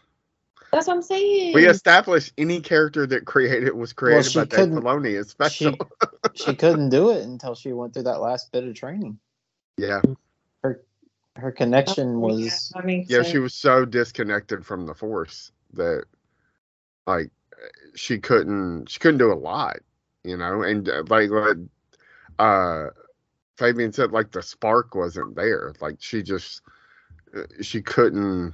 [0.72, 1.54] That's what I'm saying.
[1.54, 5.72] We established any character that created was created she by Dave couldn't- Filoni is special.
[5.72, 5.80] She
[6.52, 9.20] she couldn't do it until she went through that last bit of training.
[9.78, 10.02] yeah,
[10.64, 10.82] Her
[11.36, 13.24] her connection Yeah, was that makes yeah.
[13.24, 16.06] She was so disconnected from the Force that,
[17.06, 17.32] like,
[17.96, 19.78] she couldn't she couldn't do a lot,
[20.24, 20.62] you know.
[20.64, 21.58] And uh, like, like
[22.40, 22.88] uh,
[23.58, 25.74] Fabian said, like the spark wasn't there.
[25.82, 26.62] Like she just
[27.36, 28.54] uh, she couldn't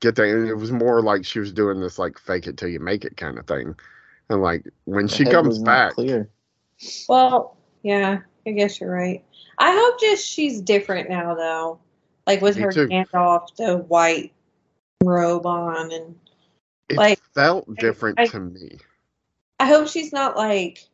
[0.00, 0.28] get that.
[0.28, 3.04] And it was more like she was doing this like fake it till you make
[3.04, 3.74] it kind of thing.
[4.28, 6.28] And like when the she comes back, clear.
[7.08, 9.24] Well, yeah, I guess you're right.
[9.58, 11.80] I hope just she's different now, though.
[12.26, 12.88] Like with Me her too.
[12.88, 14.32] Gandalf, the white
[15.02, 16.18] robe on, and
[16.88, 18.78] it like, felt different I- to me.
[19.58, 20.86] I hope she's not like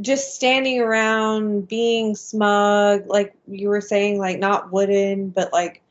[0.00, 5.82] just standing around being smug, like you were saying, like not wooden, but like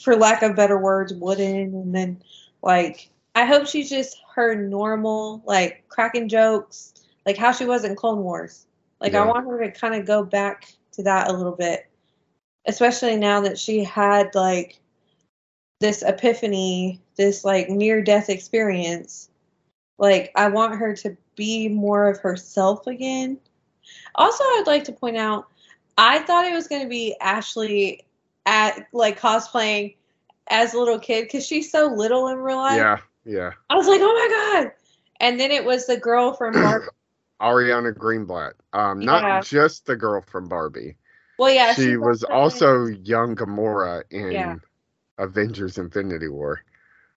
[0.00, 1.74] for, lack of better words, wooden.
[1.74, 2.22] And then
[2.62, 7.96] like I hope she's just her normal, like cracking jokes, like how she was in
[7.96, 8.66] Clone Wars.
[9.00, 11.86] Like I want her to kind of go back to that a little bit,
[12.66, 14.80] especially now that she had like
[15.80, 19.28] this epiphany, this like near death experience
[19.98, 23.38] like I want her to be more of herself again.
[24.14, 25.46] Also, I'd like to point out
[25.98, 28.04] I thought it was going to be Ashley
[28.46, 29.96] at like cosplaying
[30.48, 32.78] as a little kid cuz she's so little in real life.
[32.78, 33.52] Yeah, yeah.
[33.70, 34.72] I was like, "Oh my god."
[35.20, 36.86] And then it was the girl from Barbie.
[37.40, 38.52] Ariana Greenblatt.
[38.72, 39.40] Um, Yeah.
[39.40, 40.96] not just the girl from Barbie.
[41.38, 44.56] well, yeah, she she's was also young Gamora in Yeah.
[45.18, 46.60] Avengers Infinity War.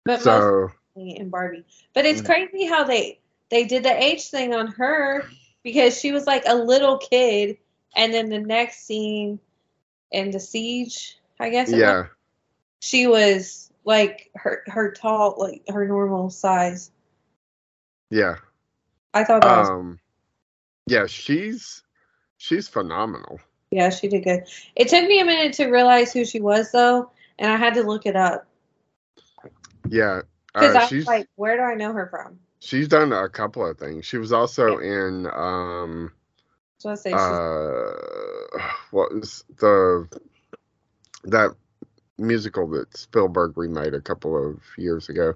[0.05, 1.65] but So in Barbie.
[1.93, 2.25] But it's Mm.
[2.25, 5.23] crazy how they they did the age thing on her
[5.63, 7.57] because she was like a little kid
[7.95, 9.39] and then the next scene
[10.11, 12.03] in the siege, I guess was, yeah,
[12.81, 16.91] she was like her her tall like her normal size.
[18.09, 18.35] yeah.
[19.13, 19.99] I thought that was Um
[20.87, 21.83] yeah, she's
[22.37, 23.39] she's phenomenal.
[23.71, 24.43] yeah, she did good.
[24.75, 27.83] It took me a minute to realize who she was though, and I had to
[27.83, 28.47] look it up
[29.89, 30.21] Yeah.
[30.57, 32.39] because Uh, I she's was like, where do I know her from?
[32.59, 34.05] she's done a couple of things.
[34.05, 36.11] She was also in um
[36.79, 37.91] So I say uh
[38.91, 40.07] what was the
[41.25, 41.55] that
[42.19, 45.35] musical that Spielberg remade a couple of years ago.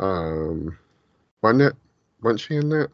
[0.00, 0.78] Um
[1.42, 1.74] wasn't it?
[2.22, 2.90] Wasn't she in that?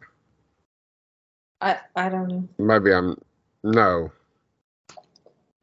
[1.61, 2.49] I I don't know.
[2.59, 3.17] Maybe I'm
[3.65, 4.13] no.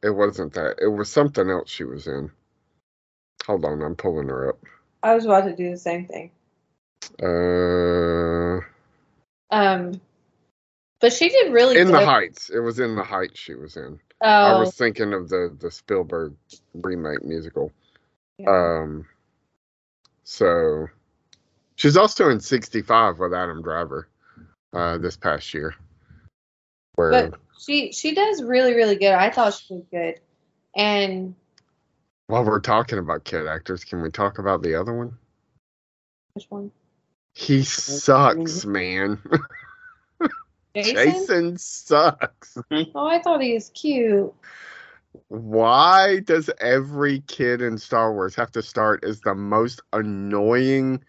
[0.03, 0.77] It wasn't that.
[0.81, 2.31] It was something else she was in.
[3.47, 4.59] Hold on, I'm pulling her up.
[5.03, 6.31] I was about to do the same thing.
[7.23, 8.61] Uh
[9.51, 10.01] Um,
[11.01, 11.93] but she did really in good.
[11.93, 12.49] the Heights.
[12.49, 13.99] It was in the Heights she was in.
[14.25, 16.33] I Oh, was thinking of the the Spielberg
[16.73, 17.71] remake musical.
[18.38, 18.49] yeah.
[18.81, 19.05] Um
[20.23, 20.88] so
[21.75, 24.07] she's also in 65 with Adam Driver
[24.73, 25.75] uh this past year.
[26.95, 29.13] Where but she she does really really good.
[29.13, 30.19] I thought she was good,
[30.75, 31.35] and
[32.27, 35.17] while we're talking about kid actors, can we talk about the other one?
[36.33, 36.71] which one?
[37.33, 39.19] He sucks, man.
[40.75, 41.27] Jacen?
[41.27, 42.57] Jacen sucks.
[42.95, 44.33] Oh, I thought he was cute.
[45.29, 51.03] Why does every kid in Star Wars have to start as the most annoying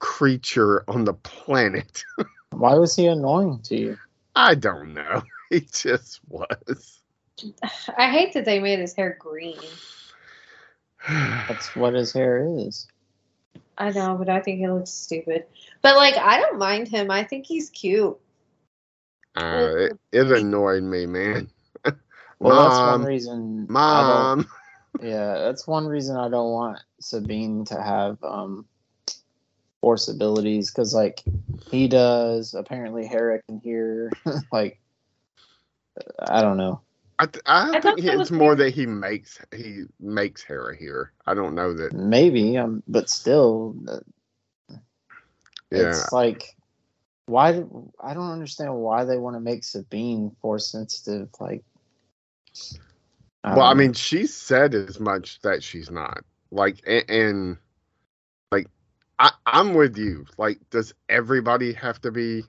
[0.00, 2.04] creature on the planet?
[2.50, 3.98] Why was he annoying to you?
[4.34, 5.22] I don't know.
[5.50, 7.02] He just was.
[7.98, 9.58] I hate that they made his hair green.
[11.08, 12.88] That's what his hair is.
[13.76, 15.44] I know, but I think he looks stupid.
[15.82, 17.10] But like, I don't mind him.
[17.10, 18.18] I think he's cute.
[19.36, 21.48] Uh, it, it annoyed me, man.
[22.40, 23.66] Well, that's one reason.
[23.68, 24.48] Mom.
[25.00, 28.66] yeah, that's one reason I don't want Sabine to have um
[29.80, 31.22] force abilities because like
[31.70, 32.54] he does.
[32.54, 34.10] Apparently, Hera can hear.
[34.52, 34.80] like,
[36.18, 36.80] I don't know.
[37.18, 40.76] I, th- I, I think he- it's was more that he makes he makes Hera
[40.76, 41.12] here.
[41.26, 41.92] I don't know that.
[41.92, 44.00] Maybe, um, but still, uh,
[45.70, 46.56] Yeah, it's like
[47.32, 47.48] why
[48.00, 51.28] I don't understand why they want to make Sabine force sensitive.
[51.40, 51.64] Like,
[53.44, 56.24] well, I mean, she said as much that she's not.
[56.50, 57.56] Like, and, and
[58.50, 58.68] like,
[59.18, 60.26] I, I'm with you.
[60.38, 62.44] Like, does everybody have to be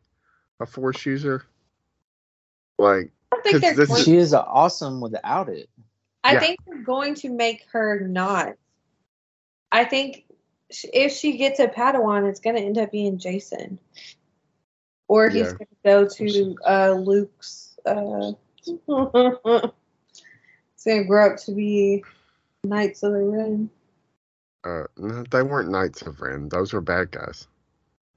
[0.60, 1.46] a force user?
[2.78, 4.00] Like, I don't think 'Cause they're this going.
[4.02, 5.70] is- she is awesome without it.
[6.24, 6.40] I yeah.
[6.40, 8.54] think they're going to make her not.
[9.72, 10.26] I think
[10.70, 13.78] if she gets a Padawan, it's going to end up being Jacen,
[15.14, 15.54] or he's Yeah.
[15.54, 17.78] going to go to uh, Luke's.
[17.86, 19.72] Uh, he's going
[20.86, 22.04] to grow up to be
[22.64, 23.70] Knights of the Ren.
[24.64, 26.50] Uh, no, they weren't Knights of Ren.
[26.50, 27.48] Those were bad guys.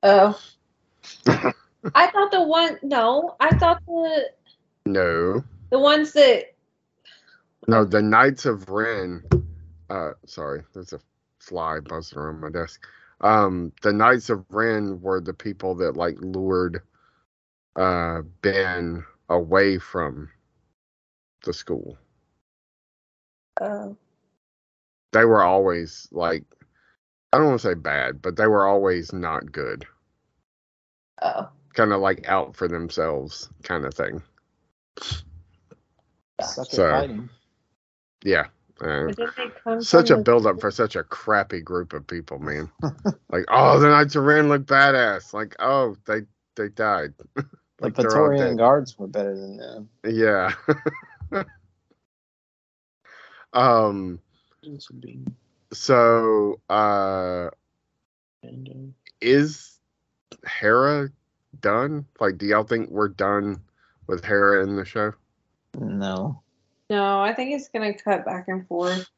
[0.03, 0.41] Oh.
[1.27, 4.31] I thought the one no, I thought the
[4.87, 6.55] No, the ones that
[7.69, 9.23] no, the Knights of Ren.
[9.91, 11.01] Uh, sorry, there's a
[11.41, 12.87] fly buzzing around my desk.
[13.21, 16.83] Um, the Knights of Ren were the people that like lured
[17.77, 20.31] uh Ben away from
[21.45, 21.99] the school.
[23.61, 23.97] oh
[25.13, 26.45] They were always like,
[27.33, 29.87] I don't want to say bad, but they were always not good.
[31.23, 34.23] oh Kind of like out for themselves, kind of thing.
[36.41, 37.07] Suck So.
[38.25, 38.47] Yeah.
[38.79, 41.93] But did they come such a from the- build up for such a crappy group
[41.93, 42.71] of people, man.
[43.31, 45.33] like, oh, the Knights of Ren look badass.
[45.33, 46.23] Like, oh, they
[46.57, 47.15] they died.
[47.79, 49.91] The like they're Praetorian guards were better than them.
[50.03, 50.55] Yeah.
[53.53, 54.19] um.
[55.75, 57.51] So, uh,
[59.21, 59.79] is
[60.47, 61.11] Hera
[61.61, 62.07] done?
[62.19, 63.61] Like, do y'all think we're done
[64.07, 65.13] with Hera in the show?
[65.79, 66.41] No.
[66.89, 69.09] No, I think it's gonna cut back and forth.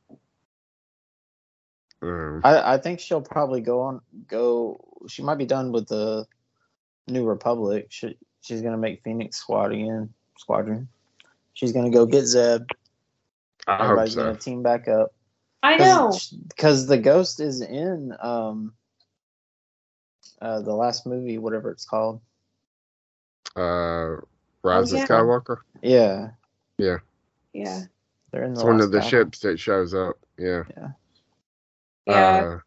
[2.01, 6.27] Um, I, I think she'll probably go on go she might be done with the
[7.09, 7.87] New Republic.
[7.91, 10.89] She, she's gonna make Phoenix Squad again squadron.
[11.55, 12.63] She's gonna go get Zeb.
[13.67, 14.23] I hope Everybody's so.
[14.23, 15.13] gonna team back up.
[15.63, 16.17] I know.
[16.49, 18.73] Because the ghost is in um
[20.41, 22.21] uh the last movie, whatever it's called.
[23.57, 24.17] Uh,
[24.63, 25.03] Rise Oh, yeah.
[25.03, 25.59] of Skywalker.
[25.83, 26.31] Yeah.
[26.79, 26.99] Yeah.
[28.31, 29.09] They're in the It's one of the battle.
[29.09, 30.17] ships that shows up.
[30.39, 30.65] Yeah.
[32.07, 32.59] Yeah, Uh,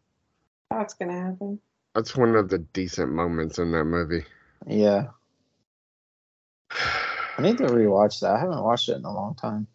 [0.70, 1.60] that's gonna happen.
[1.94, 4.24] that's one of the decent moments in that movie.
[4.66, 5.08] Yeah.
[7.38, 8.34] I need to rewatch that.
[8.36, 9.66] I haven't watched it in a long time.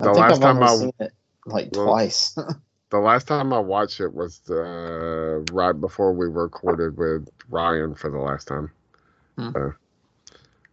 [0.00, 1.12] I The think last I've time only I seen it
[1.46, 2.36] like well, twice.
[2.90, 8.10] the last time I watched it was the right before we recorded with Ryan for
[8.10, 8.70] the last time.
[9.36, 9.50] Hmm.
[9.52, 9.72] So,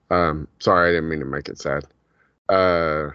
[0.10, 1.86] um, sorry, I didn't mean to make it sad.
[2.50, 3.10] Uh,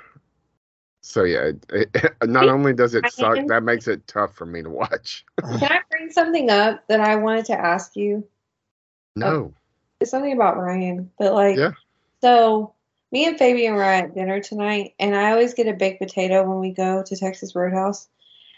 [1.02, 4.62] so yeah, it, it, not only does it suck, that makes it tough for me
[4.62, 5.24] to watch.
[5.58, 8.26] Can I bring something up that I wanted to ask you?
[9.14, 9.52] No,
[10.00, 11.72] It's something about Ryan, but like, Yeah.
[12.22, 12.72] so
[13.10, 16.60] me and Fabian were at dinner tonight, and I always get a baked potato when
[16.60, 18.08] we go to Texas Roadhouse.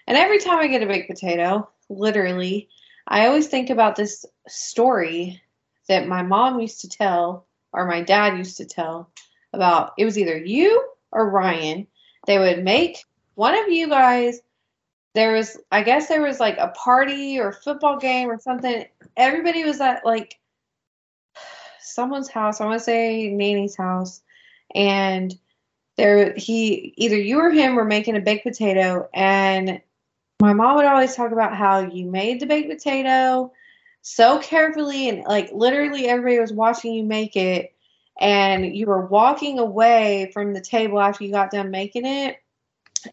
[0.07, 2.69] And every time I get a baked potato, literally,
[3.09, 5.43] I always think about this story
[5.89, 9.11] that my mom used to tell, or my dad used to tell,
[9.53, 11.87] about it was either you or Ryan.
[12.27, 13.05] They would make
[13.35, 14.41] one of you guys.
[15.15, 18.85] There was, I guess, there was like a party or football game or something.
[19.17, 20.39] Everybody was at like
[21.81, 22.61] someone's house.
[22.61, 24.23] I want to say Nanny's house,
[24.75, 25.39] and
[25.97, 29.81] there he either you or him were making a baked potato, and
[30.41, 33.53] my mom would always talk about how you made the baked potato
[34.03, 37.74] so carefully and like literally everybody was watching you make it
[38.21, 42.39] and you were walking away from the table after you got done making it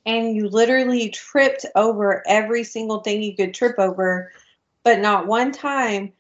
[0.06, 4.32] and you literally tripped over every single thing you could trip over
[4.84, 6.14] but not one time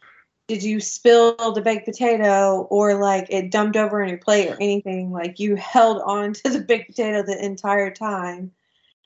[0.47, 4.55] did you spill the baked potato or like it dumped over on your plate or
[4.55, 8.51] anything like you held on to the baked potato the entire time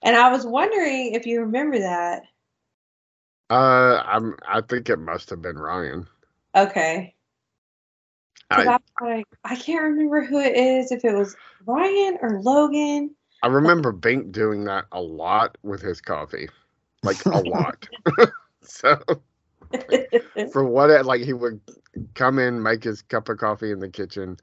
[0.03, 2.23] and i was wondering if you remember that
[3.49, 4.35] uh, I'm.
[4.47, 6.07] I think it must have been Ryan.
[6.55, 7.14] okay
[8.51, 11.35] I, I, like, I can't remember who it is if it was
[11.65, 13.15] ryan or logan.
[13.43, 16.49] I remember Bink doing that a lot with his coffee,
[17.03, 17.87] like a lot.
[18.61, 18.99] so
[20.51, 21.59] for what it like he would
[22.13, 24.37] come in make his cup of coffee in the kitchen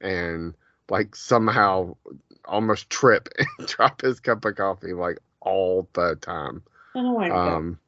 [0.00, 0.54] and
[0.88, 1.94] like somehow
[2.44, 3.28] almost trip
[3.58, 6.62] and drop his cup of coffee like all the time.
[6.94, 7.48] Oh my god.
[7.48, 7.78] Um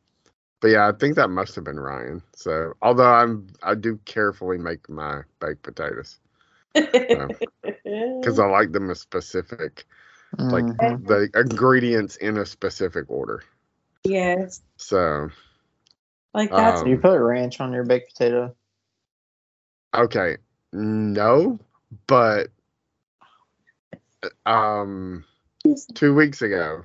[0.65, 4.59] but yeah i think that must have been ryan so although i'm i do carefully
[4.59, 6.21] make my baked potatoes
[8.21, 9.87] because i like them a specific
[10.51, 11.05] like Mhm.
[11.07, 13.43] the ingredients in a specific order
[14.05, 15.31] yes so
[16.35, 18.55] like that's Um, you put ranch on your baked potato?
[19.95, 20.39] Okay,
[20.73, 21.59] no,
[22.07, 22.49] but
[24.47, 25.25] um,
[25.95, 26.85] two weeks ago,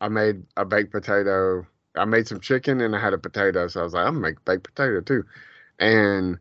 [0.00, 1.66] I made a baked potato.
[1.96, 4.28] I made some chicken and I had a potato, so I was like, I'm gonna
[4.28, 5.24] make baked potato too,
[5.78, 6.38] and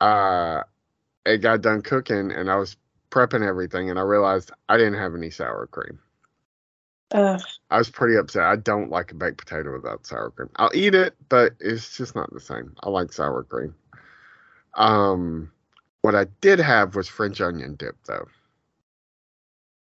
[0.00, 0.62] uh,
[1.26, 2.76] it got done cooking, and I was
[3.10, 5.98] prepping everything, and I realized I didn't have any sour cream.
[7.12, 7.40] Ugh.
[7.70, 8.44] I was pretty upset.
[8.44, 10.50] I don't like a baked potato without sour cream.
[10.56, 12.74] I'll eat it, but it's just not the same.
[12.82, 13.74] I like sour cream.
[14.74, 15.52] Um,
[16.02, 18.28] what I did have was French onion dip though,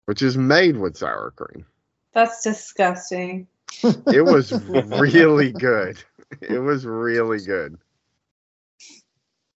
[0.06, 1.66] which is made with sour cream.
[2.14, 3.46] that's disgusting
[3.82, 6.02] It was really good.
[6.40, 7.78] It was really good.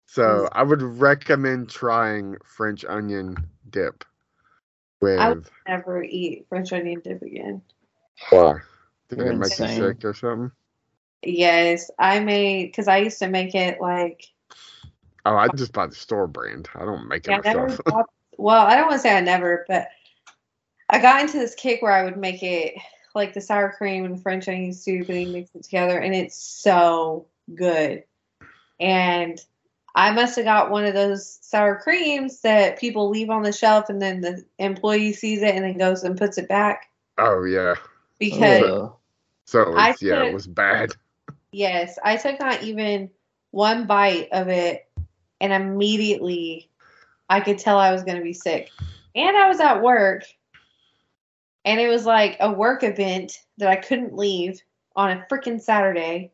[0.06, 3.36] So I would recommend trying French onion
[3.70, 4.04] dip
[5.00, 5.20] with.
[5.20, 7.62] I would never eat French onion dip again.
[8.30, 8.54] Why?
[9.08, 10.50] Did it make you sick or something?
[11.22, 14.24] Yes, I made because I used to make it like
[15.28, 16.70] Oh, I just buy the store brand.
[16.74, 17.80] I don't make it yeah, I never myself.
[17.84, 18.06] bought,
[18.38, 19.88] well, I don't want to say I never, but
[20.88, 22.74] I got into this kick where I would make it
[23.18, 26.36] like the sour cream and French onion soup and you mix it together and it's
[26.36, 28.04] so good.
[28.80, 29.38] And
[29.94, 33.90] I must have got one of those sour creams that people leave on the shelf
[33.90, 37.74] and then the employee sees it and then goes and puts it back oh yeah.
[38.18, 38.94] because oh, Ugh.
[39.48, 40.92] So it was, I yeah, it was bad.
[41.52, 43.08] Yes, I took not even
[43.50, 44.86] one bite of it,
[45.40, 46.68] and immediately
[47.30, 48.70] I could tell I was going to be sick.
[49.14, 50.24] And I was at work,
[51.68, 54.62] and it was like a work event that I couldn't leave
[54.96, 56.32] on a freaking Saturday.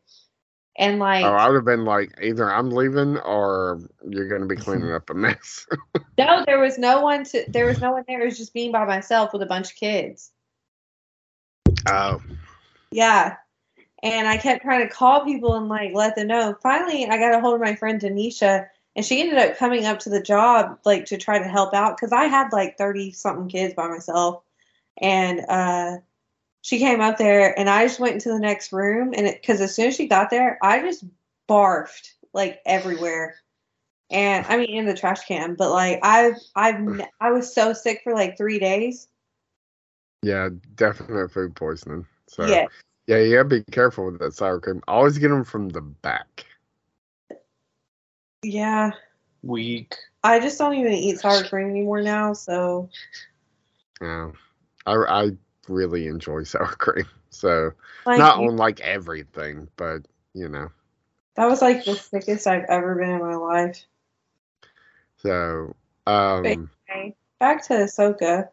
[0.77, 4.47] And like, Oh, I would have been like, either I'm leaving or you're going to
[4.47, 5.67] be cleaning up a mess.
[6.17, 8.21] no, there was no one to, there was no one there.
[8.21, 10.31] It was just me by myself with a bunch of kids.
[11.89, 12.21] oh,
[12.91, 13.35] Yeah.
[14.03, 16.55] And I kept trying to call people and like let them know.
[16.63, 19.99] Finally, I got a hold of my friend Denisha, and she ended up coming up
[19.99, 23.49] to the job like to try to help out because I had like 30 something
[23.49, 24.44] kids by myself.
[25.01, 25.97] And uh,
[26.61, 29.13] she came up there, and I just went into the next room.
[29.15, 31.03] And because as soon as she got there, I just
[31.49, 33.35] barfed like everywhere.
[34.09, 38.01] And I mean, in the trash can, but like I've, I've, I was so sick
[38.03, 39.07] for like three days.
[40.25, 42.05] yeah, definite food poisoning.
[42.27, 42.67] So Yeah.
[43.07, 44.81] yeah, you gotta be careful with that sour cream.
[44.87, 46.45] Always get them from the back.
[48.43, 48.91] Yeah.
[49.43, 49.95] Weak.
[50.23, 52.89] I just don't even eat sour cream anymore now, so
[54.01, 54.31] Yeah,
[54.85, 55.31] I I
[55.67, 57.05] really enjoy sour cream.
[57.29, 57.71] So
[58.05, 60.69] like not on like everything, but you know.
[61.35, 63.85] that was like the sickest I've ever been in my life.
[65.17, 65.75] So
[66.07, 66.69] um.
[67.39, 68.49] Back to Ahsoka.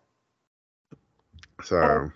[1.63, 2.11] so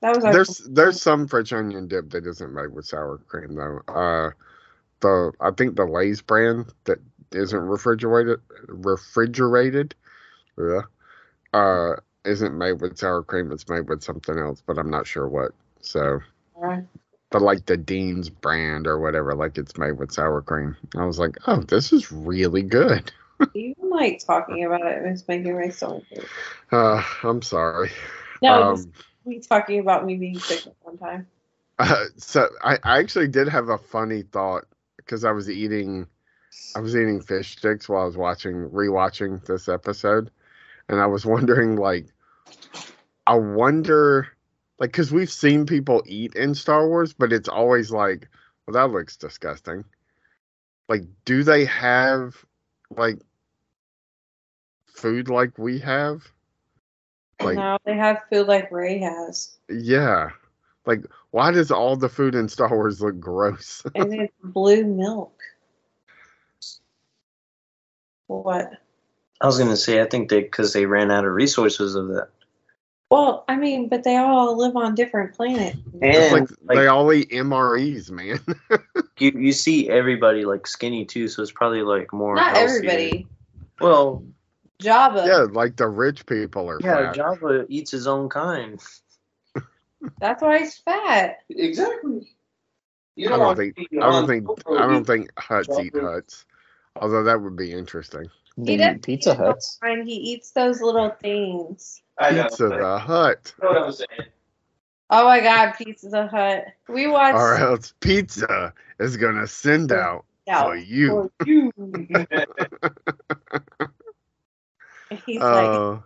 [0.00, 3.80] That was there's there's some French onion dip that isn't made with sour cream though.
[3.88, 4.30] Uh,
[5.00, 6.98] the I think the Lay's brand that
[7.32, 9.94] isn't refrigerated refrigerated,
[10.56, 10.82] yeah,
[11.52, 11.96] uh,
[12.28, 13.52] isn't made with sour cream.
[13.52, 15.52] It's made with something else, but I'm not sure what.
[15.80, 16.20] So,
[17.30, 20.76] but like the Dean's brand or whatever, like it's made with sour cream.
[20.96, 23.12] I was like, oh, this is really good.
[23.54, 25.04] even like talking about it.
[25.04, 26.26] it is making my stomach hurt.
[26.72, 27.90] Uh, I'm sorry.
[28.42, 28.92] No, Um,
[29.24, 31.26] me talking about me being sick at one time.
[31.80, 34.64] Uh, so I, I actually did have a funny thought
[34.96, 36.08] because I was eating
[36.74, 40.32] I was eating fish sticks while I was watching rewatching this episode
[40.88, 42.06] and I was wondering like
[43.26, 44.28] I wonder
[44.78, 48.28] like cuz we've seen people eat in Star Wars but it's always like
[48.66, 49.84] well that looks disgusting.
[50.88, 52.44] Like do they have
[52.90, 53.18] like
[54.86, 56.22] food like we have?
[57.40, 60.30] Like no, they have food like Rey has, yeah.
[60.86, 63.82] Like why does all the food in Star Wars look gross?
[63.94, 65.38] and it's blue milk.
[68.26, 68.72] What?
[69.40, 72.30] I was gonna say I think they because they ran out of resources of that.
[73.10, 75.78] Well, I mean, but they all live on different planets.
[76.02, 78.38] It's And like, like, they all eat MREs, man.
[79.18, 82.34] you, you see everybody like skinny too, so it's probably like more.
[82.36, 82.76] Not healthier.
[82.76, 83.26] everybody.
[83.80, 84.24] Well,
[84.82, 85.26] Jabba.
[85.26, 87.16] yeah, like the rich people are yeah, fat.
[87.16, 88.78] Jabba eats his own kind.
[90.20, 91.38] That's why he's fat.
[91.48, 92.28] Exactly.
[93.16, 95.94] You I don't think I don't think I don't think Hutts eat.
[95.94, 96.44] Hutts.
[96.94, 98.28] Although that would be interesting.
[98.56, 99.78] He The doesn't Pizza Huts.
[99.82, 102.02] And he eats those little things.
[102.20, 102.44] I know.
[102.44, 103.54] Pizza the Hut.
[103.58, 104.28] You know what I was saying.
[105.10, 106.66] Oh my god, Pizza the Hut.
[106.88, 111.30] We watched Or else pizza is gonna send out out for you.
[111.38, 111.72] for you.
[115.26, 116.04] He's Uh, like,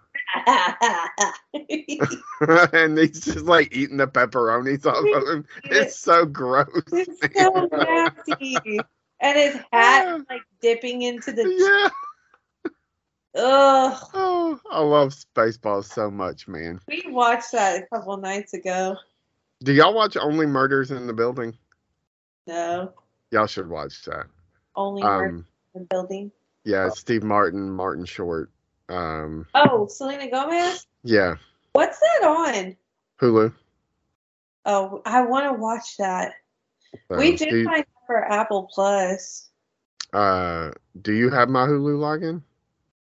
[2.72, 5.44] and he's just like eating the pepperonis off of him.
[5.64, 6.68] It's so gross.
[6.92, 8.56] it's so nasty.
[9.20, 11.42] And his hat is, like dipping into the.
[11.58, 11.88] Yeah.
[13.35, 13.99] Ugh.
[14.14, 16.80] Oh, I love Spaceballs so much, man.
[16.89, 18.97] We watched that a couple nights ago.
[19.64, 21.57] Do y'all watch Only Murders in the Building?
[22.47, 22.93] No,
[23.30, 24.26] Y'all should watch that.
[24.76, 26.30] only um, Um, the building.
[26.64, 28.51] yeah, Steve Martin, Martin Short.
[28.89, 30.87] Um, Oh, Selena Gomez.
[31.05, 31.37] yeah,
[31.72, 32.76] What's that on?
[33.20, 33.55] Hulu.
[34.66, 36.35] Oh, I want to watch that.
[37.09, 39.49] So, we did you, sign for Apple Plus.
[40.12, 42.43] uh, do you have my Hulu login?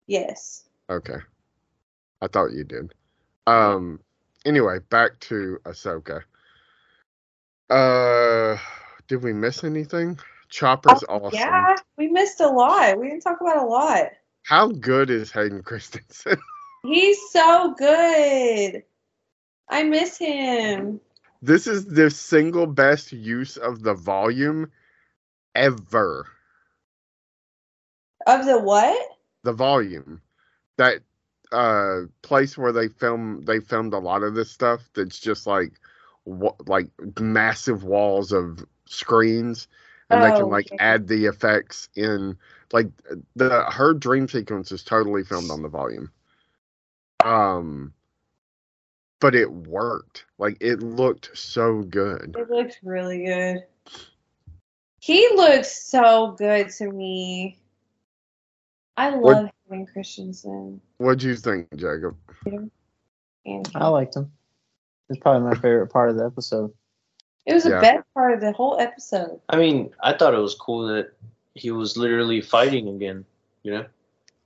[0.07, 0.63] Yes.
[0.89, 1.17] Okay,
[2.21, 2.93] I thought you did.
[3.47, 3.99] Um,
[4.45, 6.21] anyway, back to Ahsoka.
[7.69, 8.57] Uh,
[9.07, 10.19] did we miss anything?
[10.49, 11.31] Chopper's awesome.
[11.33, 12.99] Oh, Yeah, we missed a lot.
[12.99, 14.09] We didn't talk about a lot.
[14.43, 16.37] How good is Hayden Christensen?
[16.83, 18.83] He's so good.
[19.67, 21.01] I miss him.
[21.41, 24.71] this is the single best use of the volume
[25.55, 26.27] ever.
[28.27, 29.14] Of the what?
[29.45, 30.21] The volume,
[30.77, 31.01] that
[31.51, 34.89] uh place where they film they filmed a lot of this stuff.
[34.95, 35.73] That's just like
[36.25, 36.89] wa- like
[37.19, 39.67] massive walls of screens,
[40.09, 40.77] and they Oh, can like okay.
[40.79, 42.37] add the effects in.
[42.73, 42.89] Like
[43.35, 46.11] the her dream sequence is totally filmed on the volume.
[47.23, 47.93] Um,
[49.19, 50.25] but it worked.
[50.39, 52.37] Like it looked so good.
[52.37, 53.65] It looks really good.
[54.99, 57.59] He looks so good to me.
[58.97, 60.81] I What- love Hayden Christensen.
[60.97, 62.15] What'd you think, Jacob?
[63.75, 64.31] I liked him.
[65.09, 66.73] It's probably my favorite part of the episode.
[67.45, 67.81] it was the Yeah.
[67.81, 69.39] best part of the whole episode.
[69.49, 71.11] I mean, I thought it was cool that
[71.53, 73.23] he was literally fighting again.
[73.63, 73.85] You know,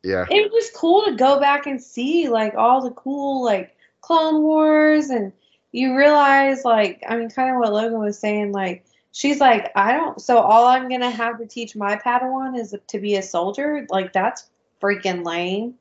[0.04, 4.44] Yeah, It was cool to go back and see like all the cool like Clone
[4.44, 5.32] Wars and
[5.72, 8.86] you realize like I mean kind of what Logan was saying like
[9.20, 13.00] she's like I don't so all I'm gonna have to teach my Padawan is to
[13.00, 14.50] be a soldier like that's
[14.82, 15.76] freaking lame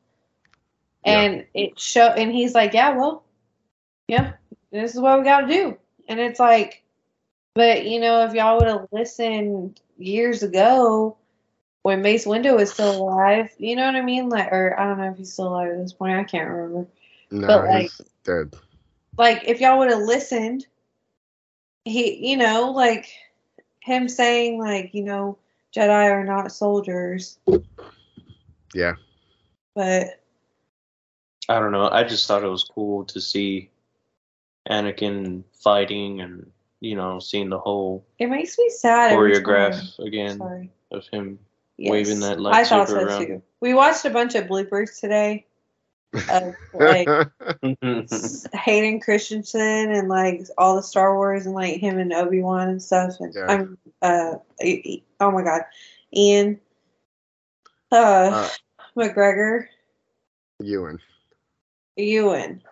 [1.06, 1.20] Yeah.
[1.20, 3.22] and it show and he's like yeah well
[4.08, 4.32] yeah
[4.72, 5.78] this is what we got to do
[6.08, 6.82] and it's like
[7.54, 11.16] but you know if y'all would have listened years ago
[11.82, 14.28] when Mace Windu was still alive, you know what I mean?
[14.28, 16.18] Like, or I don't know if he's still alive at this point.
[16.18, 16.86] I can't remember.
[17.30, 18.54] no, But, like- he's dead.
[19.16, 20.66] Like, if y'all would have listened,
[21.84, 23.08] he, you know, like
[23.80, 25.38] him saying, like, you know,
[25.74, 27.38] Jedi are not soldiers.
[28.74, 28.94] Yeah.
[29.74, 30.20] But
[31.48, 31.88] I don't know.
[31.88, 33.70] I just thought it was cool to see
[34.68, 36.50] Anakin fighting and
[36.80, 39.12] you know seeing the whole it makes me sad.
[39.12, 40.70] choreograph again Sorry.
[40.90, 41.38] of him.
[41.76, 41.90] Yes.
[41.90, 43.26] Waving that I thought lightsaber so around.
[43.26, 43.42] too.
[43.60, 45.46] We watched a bunch of bloopers today
[46.30, 47.08] of like
[48.54, 52.82] Hayden Christensen and like all the Star Wars and like him and Obi Wan and
[52.82, 53.20] stuff.
[53.20, 53.46] And Yeah.
[53.48, 55.62] I'm uh, E- E- oh my god,
[56.14, 56.60] Ian,
[57.92, 58.48] uh, Uh,
[58.96, 59.66] McGregor,
[60.60, 60.98] Ewan.
[61.96, 62.62] Ewan,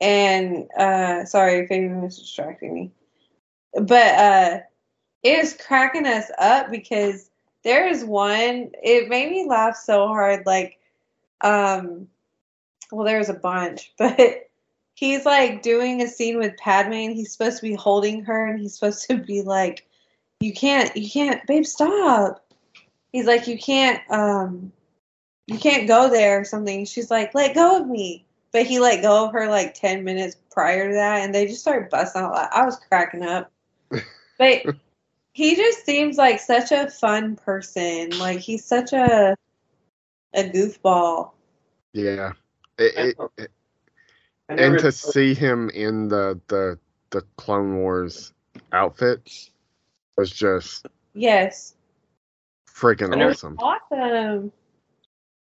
[0.00, 2.90] and uh, sorry if anyone was distracting me,
[3.74, 4.60] but uh,
[5.22, 7.30] it was cracking us up because
[7.62, 8.70] there is one.
[8.82, 10.78] It made me laugh so hard, like
[11.44, 12.08] um
[12.90, 14.48] well there's a bunch but
[14.94, 18.60] he's like doing a scene with padme and he's supposed to be holding her and
[18.60, 19.86] he's supposed to be like
[20.40, 22.44] you can't you can't babe stop.
[23.12, 24.72] He's like you can't um
[25.46, 26.84] you can't go there or something.
[26.84, 28.26] She's like let go of me.
[28.52, 31.62] But he let go of her like 10 minutes prior to that and they just
[31.62, 32.48] started busting out loud.
[32.52, 33.50] i was cracking up.
[34.36, 34.62] But
[35.32, 38.18] he just seems like such a fun person.
[38.18, 39.36] Like he's such a
[40.34, 41.30] a goofball
[41.94, 42.32] Yeah.
[42.78, 43.50] It, it, it-
[44.50, 46.78] and to see him in the the
[47.10, 48.34] the Clone Wars
[48.72, 49.48] outfit
[50.18, 51.74] was just yes
[52.68, 53.56] freaking I never- awesome.
[53.58, 54.52] Awesome.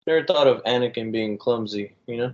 [0.08, 1.95] never thought of Anakin being clumsy.
[2.08, 2.34] You know,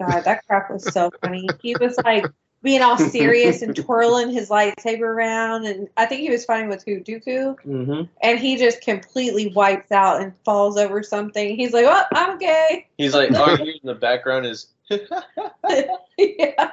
[0.00, 1.48] God, that crap was so funny.
[1.62, 2.26] He was like
[2.64, 6.82] being all serious and twirling his lightsaber around, and I think he was fighting with
[6.82, 8.02] who, Dooku, mm-hmm.
[8.22, 11.54] and he just completely wipes out and falls over something.
[11.54, 12.88] He's like, "Oh, I'm gay.
[12.96, 14.68] he's like, all you in the background is.
[14.88, 16.70] yeah.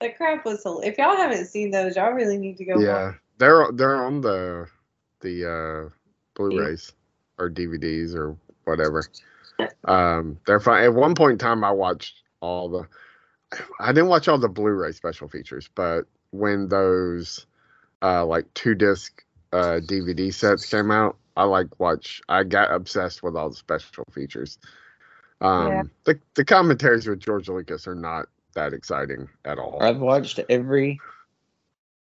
[0.00, 0.62] The crap was.
[0.62, 2.78] hil- If y'all haven't seen those, y'all really need to go.
[2.78, 3.14] Yeah, watch.
[3.38, 4.68] they're they're on the
[5.20, 5.90] the uh,
[6.34, 6.92] Blu-rays
[7.38, 9.04] or DVDs or whatever.
[9.84, 10.84] Um, they're fine.
[10.84, 12.86] At one point in time, I watched all the.
[13.80, 17.46] I didn't watch all the Blu-ray special features, but when those
[18.02, 22.20] uh, like two disc uh, DVD sets came out, I like watch.
[22.28, 24.58] I got obsessed with all the special features.
[25.40, 25.82] Um, Yeah.
[26.04, 29.82] The the commentaries with George Lucas are not that exciting at all.
[29.82, 31.00] I've watched every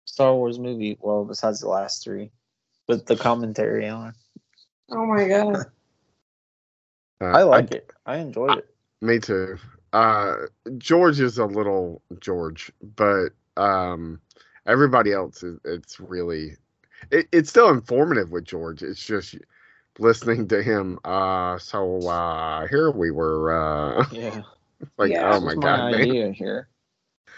[0.04, 2.30] Star Wars movie, well, besides the last three,
[2.86, 4.14] with the commentary on.
[4.90, 5.56] Oh my god.
[7.20, 7.90] Uh, I like it.
[8.06, 8.74] I enjoyed it.
[9.00, 9.58] Me too.
[9.92, 10.34] Uh,
[10.78, 14.20] George is a little George, but um,
[14.66, 15.58] everybody else is.
[15.64, 16.56] It's really,
[17.10, 18.82] it, it's still informative with George.
[18.82, 19.36] It's just
[19.98, 20.98] listening to him.
[21.04, 23.52] Uh, so uh, here we were.
[23.52, 24.42] Uh, Yeah.
[24.98, 25.36] like, Yeah.
[25.36, 26.00] oh my That's god, man.
[26.00, 26.68] idea here.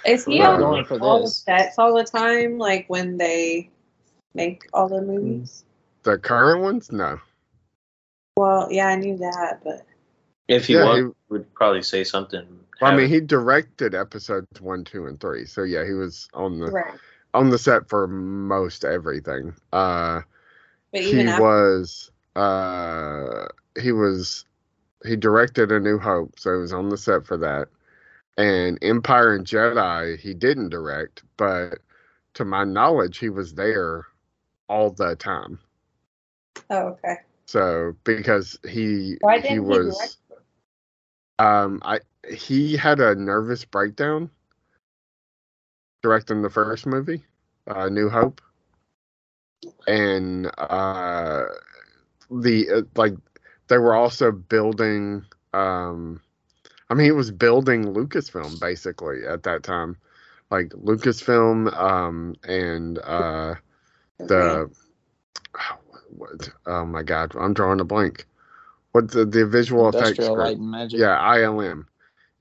[0.04, 0.60] Is he Right.
[0.60, 2.58] on like, all the sets all the time?
[2.58, 3.70] Like when they
[4.34, 5.64] make all the movies?
[6.02, 7.20] The current ones, no.
[8.36, 9.84] Well, yeah, I knew that, but
[10.50, 12.46] If he Yeah, was, he- he would probably say something
[12.80, 15.46] Well, I mean, he directed episodes one, two, and three.
[15.46, 17.00] So yeah, he was on the Right.
[17.34, 19.54] on the set for most everything.
[19.72, 20.22] Uh,
[20.92, 23.46] But he after, was uh
[23.80, 24.44] he was
[25.04, 27.68] he directed a new hope so he was on the set for that
[28.38, 31.80] and empire and jedi he didn't direct but
[32.34, 34.06] to my knowledge he was there
[34.68, 35.58] all the time
[36.70, 37.16] oh, okay.
[37.46, 40.16] so because he Why he didn't he was direct
[41.40, 44.30] um i he had a nervous breakdown
[46.02, 47.24] directing the first movie
[47.68, 48.40] uh new hope.
[49.86, 51.44] And uh
[52.30, 53.14] the uh, like
[53.68, 56.20] they were also building um
[56.90, 59.96] i mean he was building lucasfilm basically at that time.
[60.50, 63.54] Like lucasfilm um and uh
[64.18, 64.70] the
[66.16, 68.26] what, oh my god i'm drawing a blank
[68.92, 70.54] what the, the visual effects Industrial group?
[70.54, 71.00] Light and Magic.
[71.00, 71.86] yeah ilm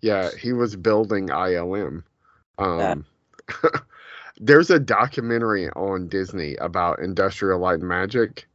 [0.01, 2.03] yeah he was building ilm
[2.57, 3.05] um
[4.39, 8.47] there's a documentary on disney about industrial light and magic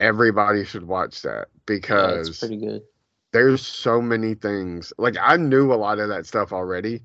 [0.00, 1.48] everybody should watch that
[1.88, 2.82] Yeah, because it's pretty good.
[3.32, 7.02] there's so many things like i knew a lot of that stuff already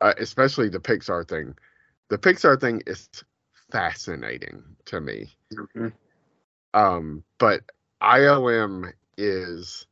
[0.00, 1.54] uh, especially the pixar thing
[2.08, 3.08] the pixar thing is
[3.70, 5.92] fascinating to me Mhm.
[6.74, 7.62] um but
[8.02, 9.86] ilm is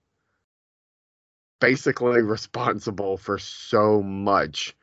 [1.61, 4.77] basically responsible for so much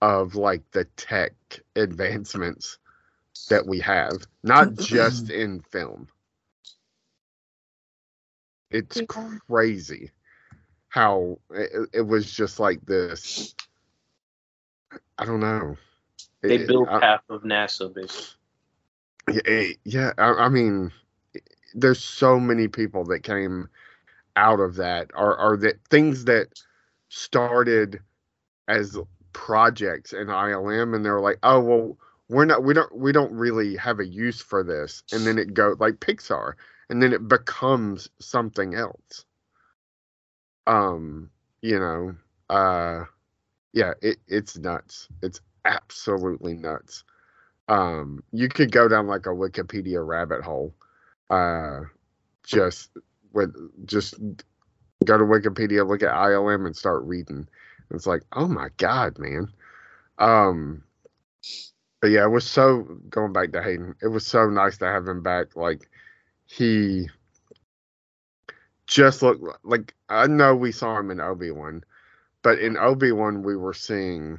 [0.00, 1.34] of like the tech
[1.76, 2.78] advancements
[3.48, 6.08] that we have not just in film
[8.70, 9.06] it's Yeah.
[9.06, 10.10] crazy
[10.88, 13.54] how it, it was just like this
[15.18, 15.76] i don't know
[16.46, 18.36] They It- built I- half of NASA, basically.
[19.28, 20.92] yeah, yeah I, I mean
[21.76, 23.68] there's so many people that came
[24.34, 25.10] out of that.
[25.14, 26.48] Or or that things that
[27.08, 28.00] started
[28.68, 28.98] as
[29.32, 31.98] projects in ILM and they're like oh well
[32.28, 35.02] we're not we don't we don't really have a use for this.
[35.12, 36.54] And then it go like Pixar
[36.88, 39.24] and then it becomes something else.
[40.66, 41.30] Um
[41.62, 42.16] you know
[42.50, 43.04] uh
[43.72, 45.08] yeah it it's nuts.
[45.22, 47.04] It's absolutely nuts.
[47.68, 50.74] Um you could go down like a wikipedia rabbit hole
[51.30, 51.80] uh
[52.44, 52.90] just
[53.32, 53.54] with
[53.86, 54.14] just
[55.04, 57.48] go to wikipedia look at ilm and start reading.
[57.90, 59.48] It's like oh my god man.
[60.18, 60.82] Um
[62.00, 65.06] but yeah it was so going back to hayden it was so nice to have
[65.06, 65.56] him back.
[65.56, 65.88] Like
[66.46, 67.08] he
[68.86, 71.82] just looked like i know we saw him in obi-wan
[72.42, 74.38] but in obi-wan we were seeing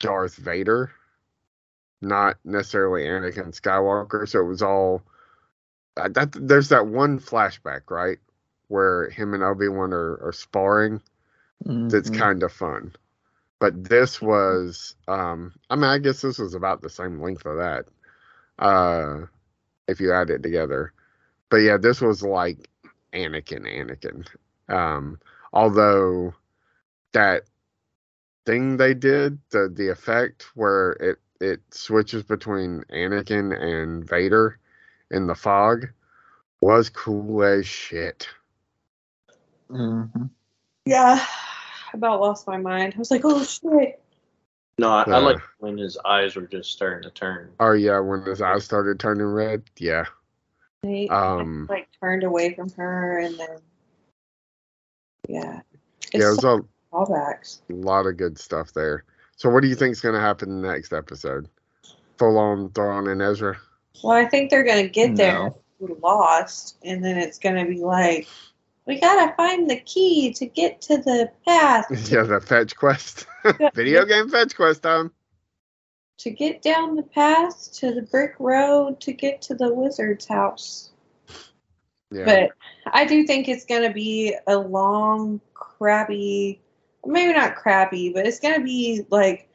[0.00, 0.90] darth vader
[2.00, 4.28] not necessarily Anakin Skywalker.
[4.28, 5.02] So it was all
[5.96, 6.32] that.
[6.34, 8.18] There's that one flashback, right,
[8.68, 11.00] where him and Obi Wan are, are sparring.
[11.90, 12.10] That's Mhm.
[12.10, 12.94] kind of fun.
[13.58, 17.58] But this was, um, I mean, I guess this was about the same length of
[17.58, 17.86] that,
[18.58, 19.26] uh,
[19.88, 20.92] if you add it together.
[21.50, 22.68] But yeah, this was like
[23.12, 24.26] Anakin, Anakin.
[24.68, 25.20] Um,
[25.52, 26.34] although
[27.12, 27.44] that
[28.46, 34.58] thing they did, the the effect where it it switches between Anakin and Vader
[35.10, 35.86] in the fog
[36.60, 38.28] was cool as shit.
[39.70, 40.30] Mhm.
[40.84, 41.18] Yeah.
[41.22, 42.94] I about lost my mind.
[42.94, 44.02] I was like, oh shit.
[44.78, 45.20] No, I, I Uh.
[45.22, 47.50] like when his eyes were just starting to turn.
[47.60, 50.04] Oh yeah, when his eyes started turning red, yeah.
[50.82, 53.58] He Um, like turned away from her and then
[55.28, 55.60] yeah.
[56.12, 56.60] yeah, it was It's a
[56.92, 57.60] callbacks.
[57.68, 59.04] lot of good stuff there.
[59.36, 61.48] So what do you think is gonna happen in the next episode?
[62.18, 63.58] Full on Thrawn and Ezra?
[64.02, 65.96] Well, I think they're gonna get there No.
[66.02, 68.28] lost, and then it's gonna be like,
[68.86, 73.26] we gotta find the key to get to the path yeah, the fetch quest.
[73.74, 75.10] Video game fetch quest time.
[76.18, 80.90] to get down the path to the brick road to get to the wizard's house.
[82.10, 82.24] Yeah.
[82.24, 82.50] But
[82.92, 86.60] I do think it's gonna be a long, crappy,
[87.04, 89.48] maybe not crappy, but it's gonna be like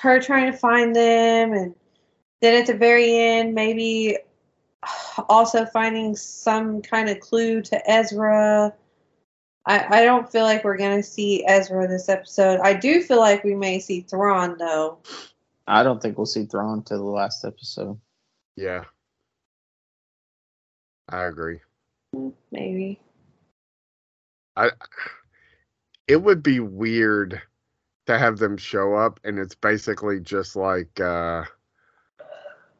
[0.00, 1.74] her trying to find them, and
[2.40, 4.18] then at the very end, maybe
[5.28, 8.74] also finding some kind of clue to Ezra.
[9.66, 12.60] I, I don't feel like we're gonna see Ezra this episode.
[12.60, 14.98] I do feel like we may see Thrawn though.
[15.66, 17.98] I don't think we'll see Thrawn till the last episode.
[18.56, 18.84] yeah.
[21.10, 21.60] I agree.
[22.50, 23.00] Maybe.
[24.56, 24.70] I
[26.06, 27.40] it would be weird
[28.06, 31.44] to have them show up and it's basically just like uh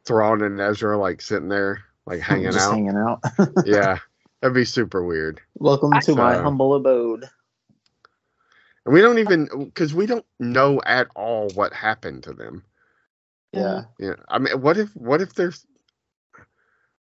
[0.05, 2.73] Thrawn and Ezra like sitting there like hanging Just out.
[2.73, 3.19] hanging out.
[3.65, 3.97] yeah.
[4.41, 5.41] That'd be super weird.
[5.55, 7.25] Welcome to my Uh, humble abode.
[8.85, 12.63] And we don't even because we don't know at all what happened to them.
[13.51, 13.81] Yeah.
[13.99, 15.65] Yeah, I mean, what if what if there's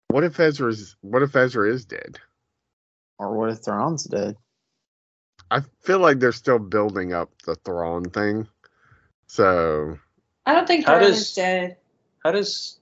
[0.08, 2.18] what if Ezra's what if Ezra is dead?
[3.18, 4.36] Or what if Thrawn's dead?
[5.50, 8.48] I feel like they're still building up the Thrawn thing.
[9.28, 9.98] So
[10.44, 11.76] I don't think How Thrawn does- is dead.
[12.24, 12.78] How does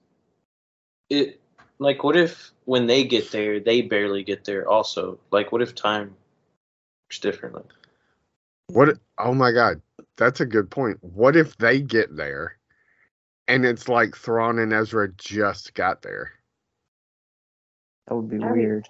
[1.09, 1.39] it
[1.79, 2.03] like?
[2.03, 4.67] What if when they get there, they barely get there?
[4.69, 6.15] Also, like, what if time
[7.07, 7.63] works differently?
[8.67, 8.97] what?
[9.17, 9.81] Oh my God,
[10.17, 10.97] that's a good point.
[11.01, 12.57] What if they get there,
[13.47, 16.31] and it's like Thrawn and Ezra just got there?
[18.07, 18.89] That would be That'd be- weird.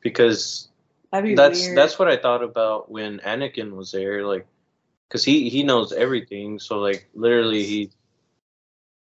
[0.00, 0.68] Because
[1.10, 1.76] That'd be that's weird.
[1.78, 4.46] that's what I thought about when Anakin was there, like,
[5.08, 6.60] because he he knows everything.
[6.60, 7.90] So like, literally, he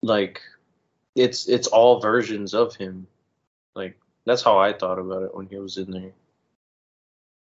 [0.02, 0.40] like
[1.16, 3.06] it's it's all versions of him.
[3.74, 6.12] Like that's how I thought about it when he was in there.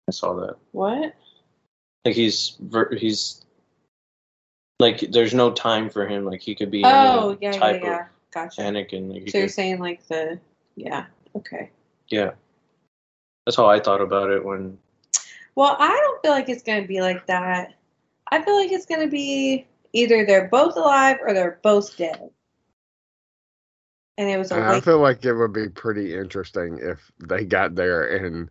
[0.08, 0.55] I saw that.
[0.72, 1.14] what?
[2.05, 3.43] Like he's ver- he's
[4.80, 6.24] like there's no time for him.
[6.24, 8.05] Like he could be Oh yeah, yeah, yeah.
[8.34, 8.62] Gotcha.
[8.62, 9.12] Anakin.
[9.12, 10.39] Like So you're saying like the
[10.76, 11.05] yeah.
[11.36, 11.72] Okay.
[12.10, 12.32] yeah,
[13.45, 14.78] that's how I thought about it when
[15.55, 17.74] Well, I don't feel like it's gonna be like that.
[18.32, 22.30] I feel like it's gonna be either they're both alive or they're both dead.
[24.18, 27.45] And it was a And I feel like it would be pretty interesting if they
[27.45, 28.49] got there and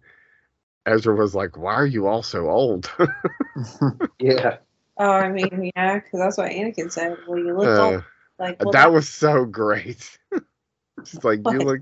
[0.87, 2.91] Ezra was like, "Why are you all so old?"
[4.21, 4.59] yeah
[4.99, 7.19] Oh, I mean, yeah, because that's what Anakin said.
[7.29, 8.05] Well, you look Uh, old.
[8.39, 10.19] Like well, that was so great.
[11.05, 11.81] She's like, "You look,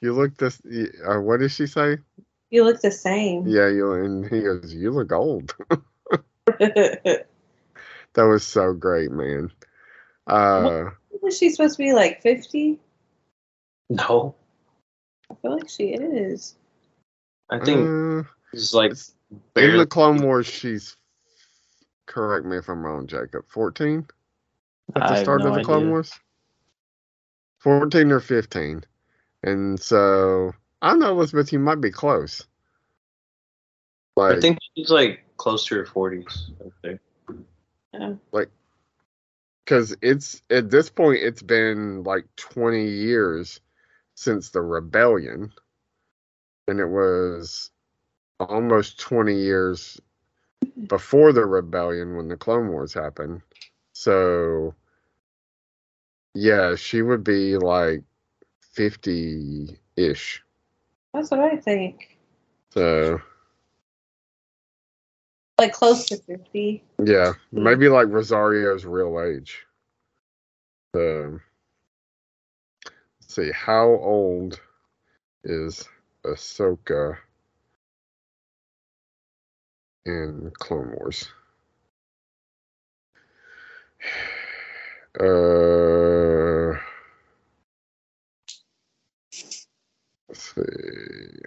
[0.00, 0.60] you look this."
[1.06, 1.98] Uh, what did she say?
[2.50, 3.46] you look the same.
[3.46, 5.54] Yeah, you and he goes, "You look old."
[6.46, 7.26] that
[8.16, 9.52] was so great, man.
[10.26, 12.80] Uh, Isn't she supposed to be like fifty?
[13.90, 14.36] No,
[15.30, 16.54] I feel like she is.
[17.50, 18.92] I think uh, he's like
[19.56, 20.96] in the Clone Wars, she's.
[22.06, 23.44] Correct me if I'm wrong, Jacob.
[23.48, 24.06] Fourteen
[24.96, 25.90] at the have start no of the Clone idea.
[25.90, 26.18] Wars.
[27.58, 28.84] Fourteen or fifteen,
[29.42, 31.52] and so I don't know, Elizabeth.
[31.52, 32.46] You might be close.
[34.16, 36.50] Like, I think she's like close to her forties.
[36.60, 37.00] I think.
[37.92, 38.14] Yeah.
[39.64, 43.60] because it's at this point it's been like 20 years
[44.20, 45.50] since the rebellion
[46.68, 47.70] and it was
[48.38, 49.98] almost 20 years
[50.88, 53.40] before the rebellion when the clone wars happened
[53.94, 54.74] so
[56.34, 58.02] yeah she would be like
[58.76, 60.42] 50-ish
[61.14, 62.18] That's what I think.
[62.74, 63.20] so
[65.58, 66.84] Like close to fifty.
[67.02, 67.62] yeah mm.
[67.62, 69.66] maybe like rosario's real age
[70.94, 71.38] so
[73.30, 74.60] see how old
[75.44, 75.88] is
[76.24, 77.16] ahsoka
[80.04, 81.28] in clone wars?
[85.18, 86.78] Uh
[90.28, 91.40] let's see.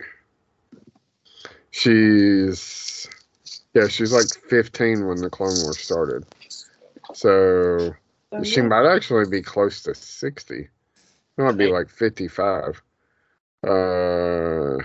[1.72, 3.08] She's
[3.74, 6.26] yeah she's like 15 when the clone wars started.
[7.14, 7.96] So
[8.34, 10.70] So, she might actually be close to 60.
[11.38, 12.82] It might be like 55.
[13.66, 14.78] Uh,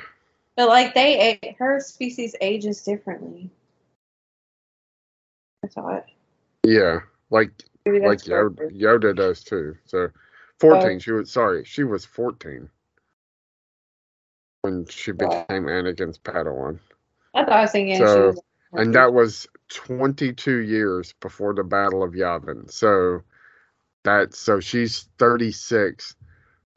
[0.56, 3.50] But like they, her species ages differently.
[5.64, 6.06] I thought.
[6.64, 7.50] yeah, like
[7.84, 9.76] like Yoda, Yoda does too.
[9.84, 10.08] So
[10.60, 10.98] 14, Oh.
[10.98, 12.68] she was sorry, she was 14
[14.62, 16.78] when she became Anakin's Padawan.
[17.34, 18.40] I thought I was thinking So- was.
[18.74, 22.70] And that was 22 years before the Battle of Yavin.
[22.70, 23.22] So
[24.04, 26.14] that so she's 36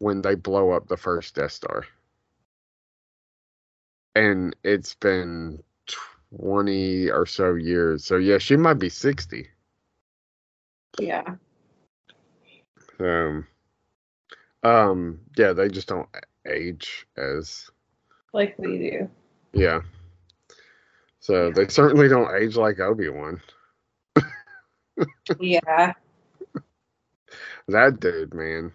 [0.01, 1.85] when they blow up the first Death Star.
[4.15, 5.63] And it's been
[6.39, 8.03] 20 or so years.
[8.05, 9.47] So yeah, she might be 60.
[10.99, 11.23] yeah.
[12.99, 13.47] Um
[14.63, 16.09] um yeah, they just don't
[16.47, 17.69] age as
[18.33, 19.09] Like we do.
[19.53, 19.81] yeah.
[21.19, 23.41] So they certainly don't age like Obi-Wan.
[25.39, 25.93] Yeah.
[27.67, 28.73] That dude, man.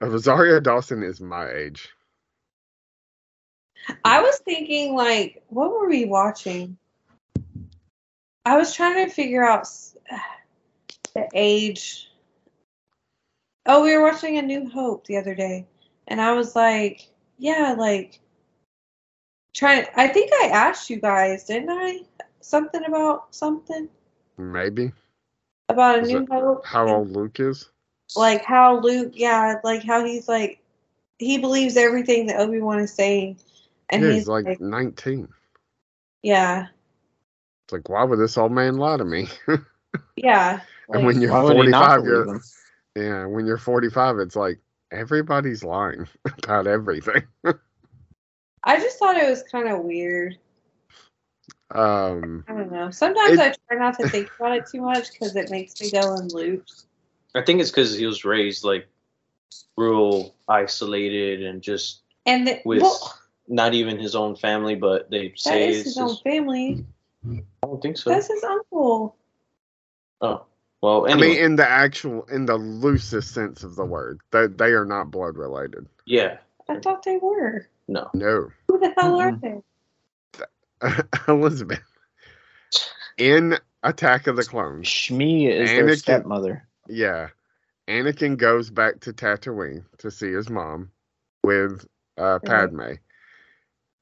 [0.00, 1.88] Uh, Rosario Dawson is my age.
[4.04, 6.76] I was thinking, like, what were we watching?
[8.44, 9.68] I was trying to figure out
[11.14, 12.10] the age.
[13.64, 15.66] Oh, we were watching A New Hope the other day,
[16.06, 18.20] and I was like, yeah, like,
[19.54, 19.86] trying.
[19.96, 22.00] I think I asked you guys, didn't I?
[22.40, 23.88] Something about something
[24.36, 24.92] Maybe.
[25.68, 26.66] about A Is New Hope.
[26.66, 27.68] How old Luke is?
[28.14, 30.62] Like how Luke, yeah, like how he's like,
[31.18, 33.38] he believes everything that Obi Wan is saying,
[33.90, 35.28] and yeah, he's, he's like, like 19.
[36.22, 36.66] Yeah.
[37.64, 39.28] It's like, why would this old man lie to me?
[40.16, 40.60] Yeah.
[40.88, 42.40] and when you're Why would he not 45, you're
[42.96, 44.58] yeah, when you're 45, it's like
[44.90, 46.08] everybody's lying
[46.44, 47.26] about everything.
[48.64, 50.38] I just thought it was kind of weird.
[51.70, 52.90] Um, I don't know.
[52.90, 55.90] Sometimes It- I try not to think about it too much because it makes me
[55.90, 56.86] go in loops.
[57.36, 58.88] I think it's because he was raised like
[59.76, 63.14] rural, isolated, and just And the, with well,
[63.46, 66.84] not even his own family, but they that say is it's his own family.
[67.28, 68.10] I don't think so.
[68.10, 69.16] That's his uncle.
[70.20, 70.46] Oh,
[70.80, 74.72] well, I mean, in the actual, in the loosest sense of the word, they they
[74.72, 75.86] are not blood related.
[76.06, 77.68] yeah, I thought they were.
[77.86, 78.08] no.
[78.14, 79.60] No, Who the hell are they?
[81.28, 81.82] Elizabeth.
[83.18, 86.66] In Attack of the Clones, Shmi is their stepmother.
[86.88, 87.28] Yeah,
[87.88, 90.90] Anakin goes back to Tatooine to see his mom
[91.42, 91.86] with
[92.18, 92.94] uh, Padme.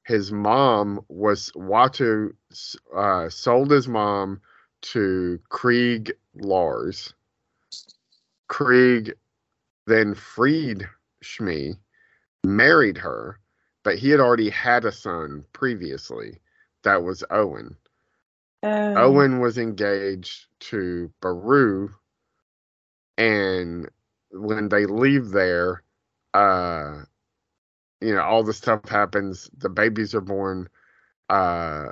[0.05, 2.31] His mom was Watto
[2.95, 4.41] uh, sold his mom
[4.81, 7.13] to Cliegg Lars.
[8.47, 9.13] Krieg
[9.87, 10.87] then freed
[11.23, 11.77] Shmi,
[12.43, 13.39] married her,
[13.83, 16.39] but he had already had a son previously.
[16.83, 17.75] That was Owen.
[18.63, 21.89] Um, Owen was engaged to Beru,
[23.17, 23.89] and
[24.31, 25.83] when they leave there,
[26.33, 27.03] uh,
[28.01, 29.49] you know, all this stuff happens.
[29.57, 30.69] The babies are born.
[31.29, 31.91] Uh,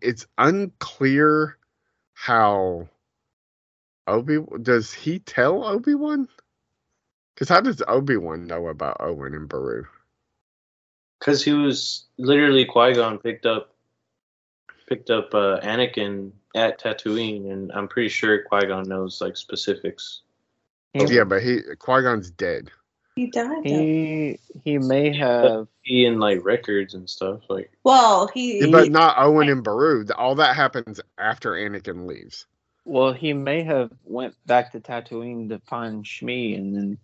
[0.00, 1.58] it's unclear
[2.14, 2.88] how
[4.06, 6.28] Obi does he tell Obi Wan?
[7.34, 9.86] Because how does Obi Wan know about Owen and Beru?
[11.18, 13.73] Because he was literally Qui Gon picked up
[14.86, 20.20] picked up uh, Anakin at Tatooine, and I'm pretty sure Qui Gon knows like specifics.
[20.92, 22.70] He, Yeah, but he Qui Gon's dead.
[23.16, 23.64] he died.
[23.64, 27.40] he he may have He in like records and stuff.
[27.48, 28.60] Like well, he.
[28.60, 30.06] Yeah, but not Owen and Beru.
[30.16, 32.46] All that happens after Anakin leaves.
[32.84, 36.98] well he may have went back to Tatooine to find Shmi and then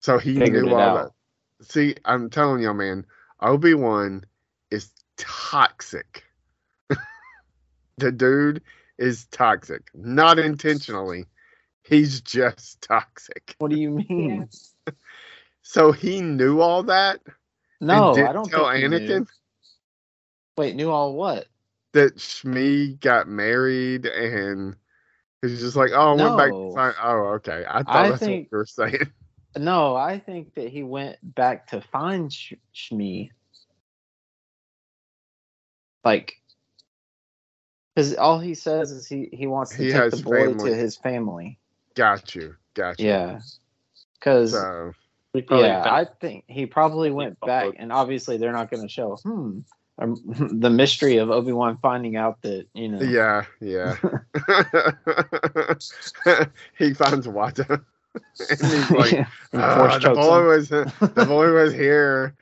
[0.00, 1.12] So he knew it all out.
[1.60, 1.68] that.
[1.68, 3.06] See, I'm telling y'all, man,
[3.40, 4.24] Obi Wan
[4.70, 6.21] is toxic.
[8.02, 8.62] The dude
[8.98, 9.88] is toxic.
[9.94, 11.26] Not intentionally.
[11.82, 13.54] He's just toxic.
[13.58, 14.48] what do you mean?
[15.62, 17.20] So he knew all that.
[17.80, 19.26] No, I don't tell think Anakin knew.
[20.56, 21.46] Wait, knew all what?
[21.94, 24.74] that Shmi got married and
[25.42, 26.74] he's just like, oh, I went back to No.
[26.74, 26.94] find.
[27.02, 27.64] Oh, okay.
[27.68, 29.10] I thought I that's think- what you were saying.
[29.54, 33.28] No, I think that he went back to find Sh- Shmi.
[36.04, 36.40] Like,
[37.94, 40.70] because all he says is he, he wants to He take the boy family.
[40.70, 41.58] to his family.
[41.94, 42.56] Got you.
[42.74, 43.08] Got you.
[43.08, 43.40] Yeah.
[44.18, 44.92] Because, So
[45.34, 49.16] yeah, found- I think he probably went back, and obviously they're not going to show,
[49.22, 49.60] hmm,
[49.98, 50.16] um,
[50.60, 53.00] the mystery of Obi Wan finding out that, you know.
[53.02, 53.96] Yeah, yeah.
[56.78, 57.68] he finds Watto.
[58.14, 60.46] and he's like, And "Ah, force the boy him.
[60.46, 62.34] was the boy was here.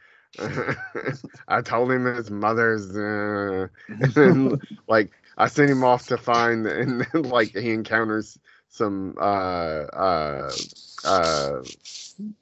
[1.48, 5.10] I told him his mother's uh, and then like
[5.40, 8.38] I sent him off to find and then like he encounters
[8.70, 10.56] some uh uh
[11.04, 11.62] uh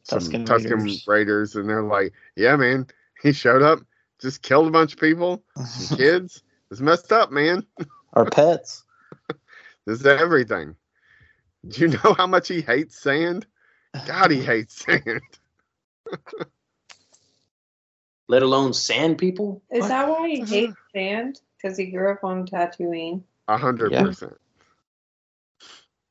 [0.05, 1.05] some Tusken Tusken Raiders.
[1.07, 2.88] Raiders and they're like, Yeah man,
[3.22, 3.80] he showed up,
[4.20, 6.42] just killed a bunch of people, some kids.
[6.70, 7.66] It's messed up, man.
[8.14, 8.84] Our pets.
[9.86, 10.76] This is everything.
[11.68, 13.46] Do you know how much he hates sand?
[14.05, 15.22] God, he hates sand.
[18.28, 19.62] let alone sand people.
[19.72, 19.88] Is What?
[19.88, 21.40] that why he hates sand?
[21.61, 23.22] Because he grew up on Tatooine.
[23.48, 24.36] A hundred percent.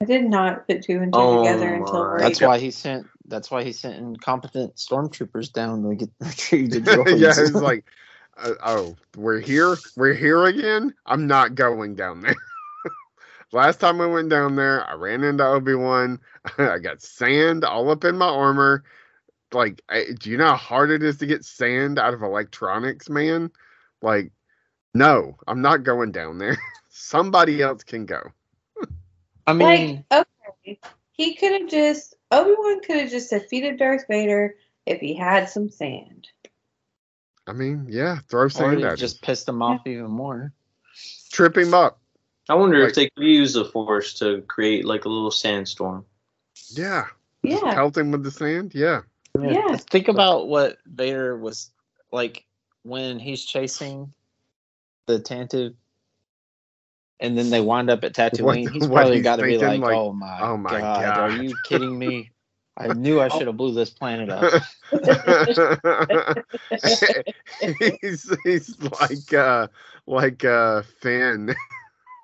[0.01, 2.07] I did not put two and two Oh together until my.
[2.07, 3.07] right That's why he sent.
[3.25, 7.19] That's why he sent incompetent stormtroopers down to get retrieve the droids.
[7.19, 7.85] yeah, it's like,
[8.37, 10.93] uh, oh, we're here, we're here again.
[11.05, 12.35] I'm not going down there.
[13.51, 16.19] Last time I went down there, I ran into Obi Wan.
[16.57, 18.83] I got sand all up in my armor.
[19.53, 23.09] Like, I, do you know how hard it is to get sand out of electronics,
[23.09, 23.51] man?
[24.01, 24.31] Like,
[24.97, 26.57] no, I'm not going down there.
[26.89, 28.21] Somebody else can go.
[29.45, 30.27] I mean, like,
[30.65, 30.79] okay,
[31.11, 35.49] he could have just Obi Wan could have just defeated Darth Vader if he had
[35.49, 36.27] some sand.
[37.45, 38.97] I mean, yeah, throw sand it at him.
[38.97, 40.51] just pissed him off even more.
[41.31, 42.01] Trip him up.
[42.49, 46.05] I wonder Like- if they could use the force to create like a little sandstorm.
[46.71, 47.05] Yeah.
[47.45, 48.73] Just Yeah, pelt him with the sand.
[48.75, 49.01] Yeah.
[49.41, 49.77] Yeah.
[49.77, 51.71] Think about what Vader was
[52.11, 52.45] like
[52.83, 54.11] when he's chasing
[55.07, 55.73] the Tantive,
[57.19, 58.43] and then they wind up at Tatooine.
[58.43, 61.43] What- he's probably got to be like, like, "Oh my, "Oh my god, God." are
[61.43, 62.31] you kidding me?"
[62.79, 64.61] I knew I should have blew this planet up.
[68.01, 69.67] he's he's like uh
[70.05, 71.55] like uh Finn.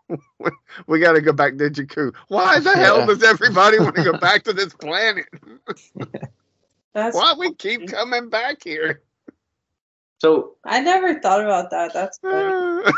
[0.87, 2.13] we got to go back to Jakku.
[2.27, 5.25] Why the hell does everybody want to go back to this planet?
[6.93, 9.01] That's Why we keep coming back here?
[10.23, 11.93] So I never thought about that.
[11.93, 12.93] That's funny.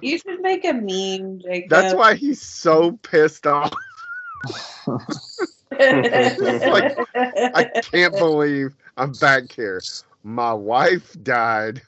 [0.00, 1.70] You should make a meme, Jacob.
[1.70, 3.72] That's why he's so pissed off.
[5.76, 9.82] like, I can't believe I'm back here.
[10.22, 11.82] My wife died.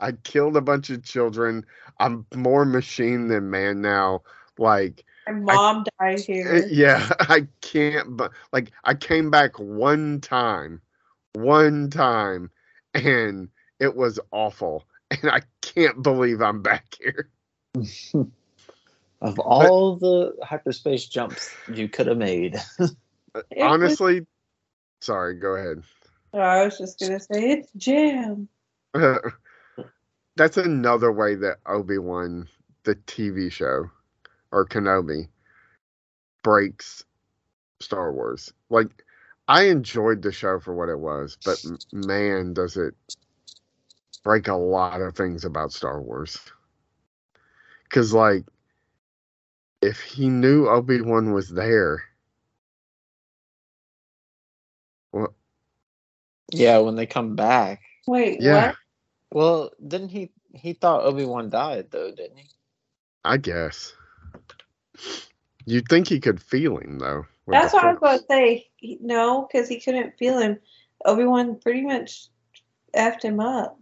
[0.00, 1.64] I killed a bunch of children.
[2.00, 4.22] I'm more machine than man now.
[4.58, 6.66] Like, My mom died eh, here.
[6.68, 8.16] yeah, I can't.
[8.16, 10.80] But like, I came back one time,
[11.34, 12.50] one time,
[12.92, 13.48] and
[13.80, 14.84] it was awful.
[15.10, 17.30] And I can't believe I'm back here.
[19.22, 22.56] Of all the hyperspace jumps you could have made.
[23.50, 24.26] It was- Honestly,
[25.00, 25.34] sorry.
[25.38, 25.82] Go ahead.
[26.34, 28.48] I was just gonna say it's jam.
[30.36, 32.48] That's another way that Obi Wan,
[32.84, 33.90] the TV show,
[34.52, 35.28] or Kenobi,
[36.42, 37.04] breaks
[37.80, 38.52] Star Wars.
[38.70, 39.04] Like,
[39.48, 41.58] I enjoyed the show for what it was, but
[41.92, 42.94] man, does it
[44.28, 46.38] break a lot of things about Star Wars.
[47.84, 48.44] Because, like,
[49.80, 52.04] if he knew Obi Wan was there,
[55.12, 55.34] well,
[56.52, 57.80] yeah, when they come back.
[58.06, 58.76] Wait, yeah, what?
[59.32, 60.30] Well, didn't he?
[60.52, 62.50] He thought Obi Wan died though, didn't he?
[63.24, 63.94] I guess.
[65.64, 67.24] You'd think he could feel him though.
[67.46, 68.20] That's what I was Force.
[68.20, 68.68] about to say.
[68.76, 70.58] He- No, because he couldn't feel him.
[71.06, 72.28] Obi Wan pretty much
[72.94, 73.78] effed him up.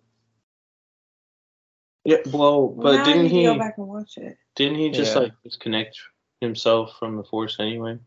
[2.07, 3.43] Yeah, well, but now didn't he?
[3.43, 4.39] go back and watch it?
[4.55, 5.23] Didn't he just Yeah.
[5.23, 5.99] like disconnect
[6.41, 7.99] himself from the force anyway?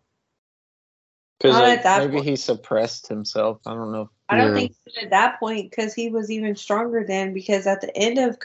[1.37, 2.25] Because Not like, Maybe point.
[2.25, 3.59] he suppressed himself.
[3.65, 4.09] I don't know.
[4.29, 4.53] I don't Yeah.
[4.53, 7.33] think at that point because he was even stronger then.
[7.33, 8.37] Because at the end of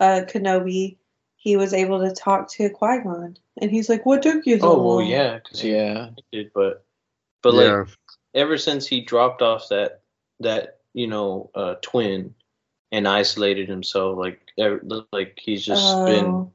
[0.00, 0.98] uh, Kenobi,
[1.36, 4.72] he was able to talk to Qui Gon, and he's like, "What took you so
[4.72, 6.10] oh well, yeah, because he Yeah.
[6.32, 6.84] did, but
[7.42, 7.88] but like
[8.34, 10.02] ever since he dropped off that
[10.40, 12.34] that you know uh, twin
[12.92, 14.80] and isolated himself, like ever,
[15.12, 16.52] like he's just been Oh.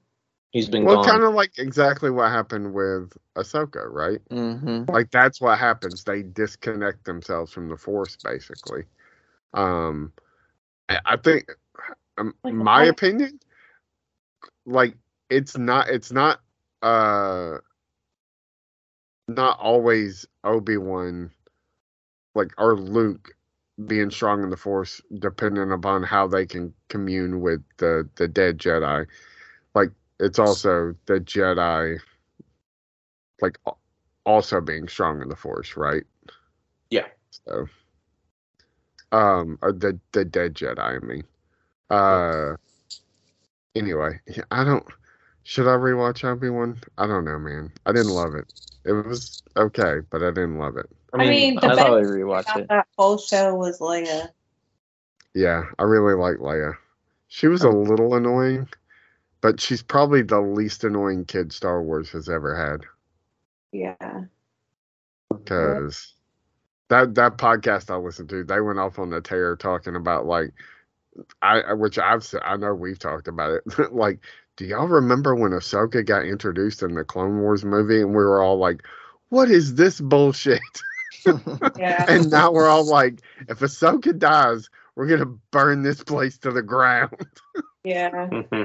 [0.51, 1.05] he's been well, gone.
[1.05, 4.19] kind of like exactly what happened with Ahsoka, right?
[4.29, 4.91] Mm-hmm.
[4.91, 6.03] Like that's what happens.
[6.03, 8.83] They disconnect themselves from the Force, basically.
[9.53, 10.11] Um,
[10.89, 11.47] I I think,
[12.17, 12.89] um, Like my what?
[12.89, 13.39] opinion,
[14.65, 14.95] like
[15.29, 16.39] it's not, it's not,
[16.81, 17.57] uh,
[19.27, 21.31] not always Obi Wan,
[22.35, 23.35] like or Luke
[23.87, 28.57] being strong in the Force, depending upon how they can commune with the the dead
[28.57, 29.05] Jedi.
[29.73, 31.99] Like it's also the Jedi,
[33.41, 33.57] like
[34.25, 36.03] also being strong in the Force, right?
[36.89, 37.07] Yeah.
[37.31, 37.67] So,
[39.11, 40.79] um, the the dead Jedi.
[40.79, 41.23] I mean,
[41.89, 42.55] uh,
[43.75, 44.19] anyway,
[44.51, 44.85] I don't.
[45.45, 46.79] Should I rewatch Obi Wan?
[46.97, 47.71] I don't know, man.
[47.85, 48.45] I didn't love it.
[48.85, 50.89] It was okay, but I didn't love it.
[51.13, 52.67] I mean, the I'll best probably rewatch it.
[52.69, 54.29] that whole show was Leia.
[55.33, 56.73] Yeah, I really like Leia.
[57.27, 58.67] She was a little annoying,
[59.41, 62.81] but she's probably the least annoying kid Star Wars has ever had.
[63.71, 64.25] Yeah.
[65.29, 66.13] Because
[66.89, 70.51] that that podcast I listened to, they went off on the tear talking about like,
[71.41, 73.63] I which I've said I know we've talked about it.
[73.93, 74.19] like,
[74.57, 78.41] do y'all remember when Ahsoka got introduced in the Clone Wars movie, and we were
[78.41, 78.83] all like,
[79.29, 80.61] "What is this bullshit?"
[81.77, 82.05] Yeah.
[82.07, 86.61] and now we're all like, if Ahsoka dies, we're gonna burn this place to the
[86.61, 87.15] ground.
[87.83, 88.29] yeah.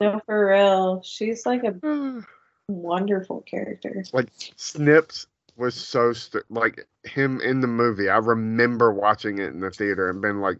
[0.00, 1.02] No, for real.
[1.04, 1.74] She's like a
[2.68, 4.02] wonderful character.
[4.12, 8.08] like Snips was so st- like him in the movie.
[8.08, 10.58] I remember watching it in the theater and been like,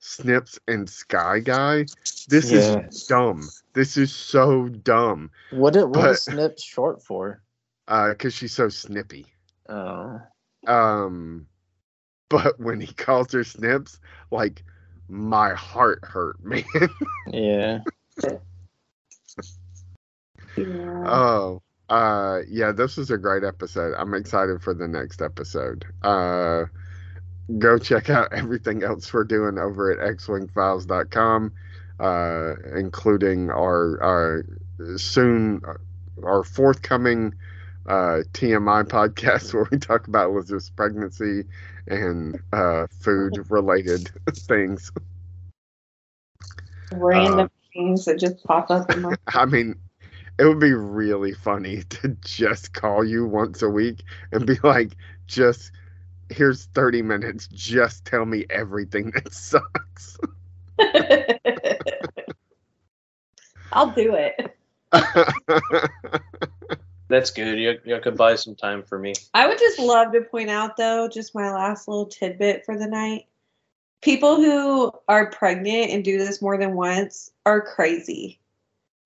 [0.00, 1.86] Snips and Sky Guy.
[2.28, 2.80] This Yeah.
[2.88, 3.48] is dumb.
[3.72, 5.30] This is so dumb.
[5.52, 7.40] what it, what But- is Snip short for?
[7.88, 9.26] Uh, because she's so snippy.
[9.72, 10.20] Oh.
[10.66, 11.46] Um,
[12.28, 13.98] but when he calls her Snips,
[14.30, 14.62] like
[15.08, 16.64] my heart hurt, man.
[17.26, 17.78] Yeah.
[20.56, 21.04] Yeah.
[21.06, 23.94] Oh, uh, yeah, this was a great episode.
[23.96, 25.86] I'm excited for the next episode.
[26.02, 26.64] Uh,
[27.58, 31.52] go check out everything else we're doing over at xwingfiles.com,
[32.00, 34.44] uh, including our, our
[34.96, 35.62] soon,
[36.22, 37.34] our forthcoming
[37.86, 41.44] uh, TMI podcast where we talk about Elizabeth's pregnancy
[41.86, 44.90] and uh, food related things.
[46.92, 49.76] Random uh, things that just pop up in my I mean,
[50.38, 54.02] it would be really funny to just call you once a week
[54.32, 54.96] and be like,
[55.26, 55.72] just
[56.30, 57.48] here's 30 minutes.
[57.48, 60.18] Just tell me everything that sucks.
[63.72, 64.56] I'll do it.
[67.12, 67.58] That's good.
[67.58, 69.12] You, you could buy some time for me.
[69.34, 72.86] I would just love to point out, though, just my last little tidbit for the
[72.86, 73.26] night.
[74.00, 78.40] People who are pregnant and do this more than once are crazy.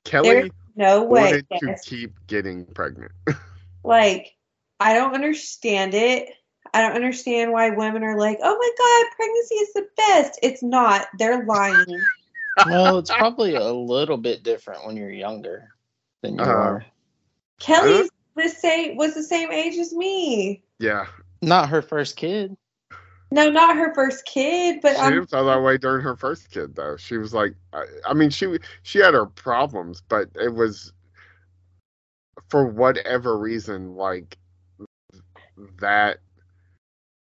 [0.04, 1.42] Kelly There's no way.
[1.50, 3.10] to keep getting pregnant.
[3.82, 4.36] Like,
[4.78, 6.28] I don't understand it.
[6.74, 10.38] I don't understand why women are like, oh my God, pregnancy is the best.
[10.44, 11.06] It's not.
[11.18, 12.06] They're lying.
[12.68, 15.72] well, it's probably a little bit different when you're younger
[16.22, 16.52] than you Uh-huh.
[16.52, 16.86] are.
[17.58, 20.62] Kelly's the same was the same age as me.
[20.78, 21.06] yeah.
[21.42, 22.56] Not her first kid.
[23.30, 26.74] No, not her first kid, but she I'm felt that way during her first kid
[26.76, 26.96] though.
[26.96, 30.92] She was like I, I mean she she had her problems, but it was
[32.48, 34.38] for whatever reason like
[35.80, 36.18] that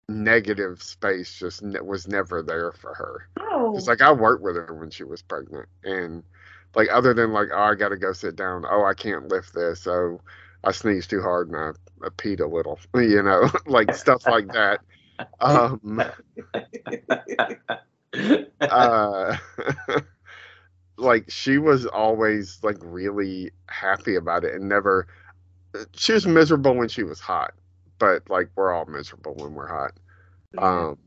[0.09, 3.29] negative space just ne- was never there for her.
[3.41, 6.23] oh, It's like I worked with her when she was pregnant, and
[6.75, 8.65] like other than like, oh, I got to go sit down.
[8.69, 9.87] Oh, I can't lift this.
[9.87, 10.21] Oh,
[10.65, 11.71] I sneezed too hard and I,
[12.07, 12.79] I peed a little.
[12.95, 14.81] You know, like stuff like that.
[15.41, 16.03] Um,
[18.61, 19.37] uh,
[20.97, 25.07] like she was always like really happy about it and never.
[25.95, 27.55] She was miserable when she was hot,
[27.99, 29.93] but like we're all miserable when we're hot.
[30.57, 30.99] Um,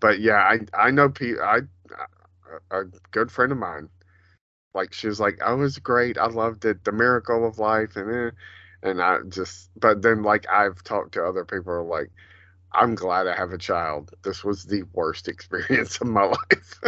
[0.00, 1.42] but yeah, I I know people.
[1.42, 1.60] I
[2.70, 3.88] a good friend of mine,
[4.74, 6.18] like she was like, "Oh, it was great.
[6.18, 6.84] I loved it.
[6.84, 8.32] The miracle of life." And
[8.82, 12.10] and I just, but then like I've talked to other people like,
[12.72, 14.14] "I'm glad I have a child.
[14.22, 16.80] This was the worst experience of my life."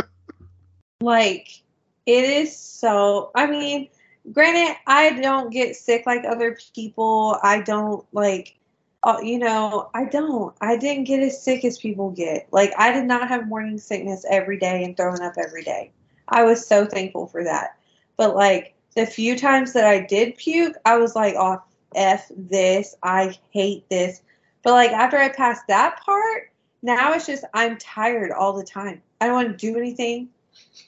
[1.00, 1.62] like
[2.04, 3.88] it is so i mean
[4.32, 8.56] granted i don't get sick like other people i don't like
[9.02, 12.92] uh, you know i don't i didn't get as sick as people get like i
[12.92, 15.90] did not have morning sickness every day and throwing up every day
[16.30, 17.76] i was so thankful for that
[18.16, 21.62] but like the few times that i did puke i was like oh
[21.94, 24.22] f this i hate this
[24.62, 26.50] but like after i passed that part
[26.82, 30.28] now it's just i'm tired all the time i don't want to do anything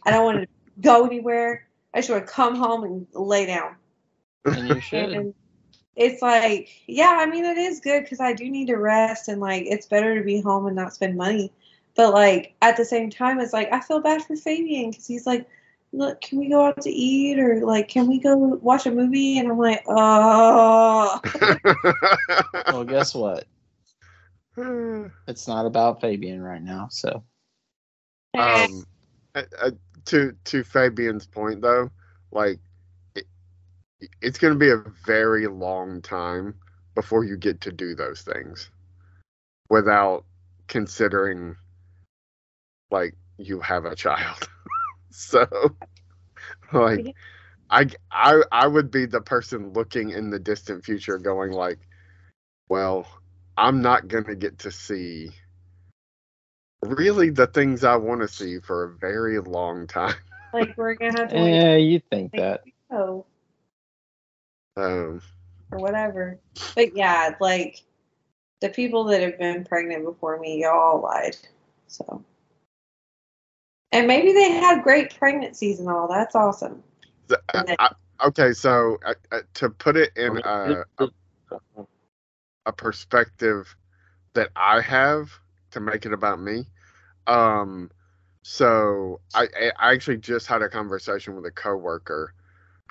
[0.04, 0.48] I don't want to
[0.80, 1.66] go anywhere.
[1.94, 3.76] I just want to come home and lay down.
[4.44, 5.12] And you should.
[5.12, 5.34] And
[5.94, 9.40] it's like, yeah, I mean, it is good because I do need to rest and
[9.40, 11.52] like it's better to be home and not spend money.
[11.94, 15.26] But like at the same time, it's like I feel bad for Fabian because he's
[15.26, 15.46] like,
[15.92, 19.38] look, can we go out to eat or like can we go watch a movie?
[19.38, 21.20] And I'm like, oh,
[22.66, 23.44] Well, guess what?
[25.26, 26.88] It's not about Fabian right now.
[26.90, 27.24] So
[28.38, 28.84] um,
[29.34, 29.70] uh, uh,
[30.06, 31.90] to to Fabian's point though,
[32.30, 32.58] like
[33.14, 33.26] it,
[34.20, 36.54] it's going to be a very long time
[36.94, 38.70] before you get to do those things
[39.68, 40.24] without
[40.68, 41.56] considering
[42.92, 44.48] like you have a child.
[45.10, 45.46] so
[46.72, 47.14] like
[47.70, 51.78] I I I would be the person looking in the distant future going like,
[52.68, 53.06] well,
[53.56, 55.30] I'm not going to get to see
[56.82, 60.14] really the things I want to see for a very long time.
[60.52, 62.62] like we're gonna have to yeah, you think that.
[62.90, 63.24] Oh.
[64.76, 65.20] Um,
[65.70, 66.38] or whatever.
[66.74, 67.82] But yeah, like
[68.60, 71.36] the people that have been pregnant before me, y'all lied.
[71.88, 72.24] So,
[73.92, 76.08] and maybe they had great pregnancies and all.
[76.08, 76.82] That's awesome.
[77.28, 81.08] the- I- I- okay, so uh, uh, to put it in a, a,
[82.66, 83.74] a perspective
[84.34, 85.30] that I have
[85.72, 86.66] to make it about me,
[87.26, 87.90] um,
[88.42, 92.34] so I, I I actually just had a conversation with a coworker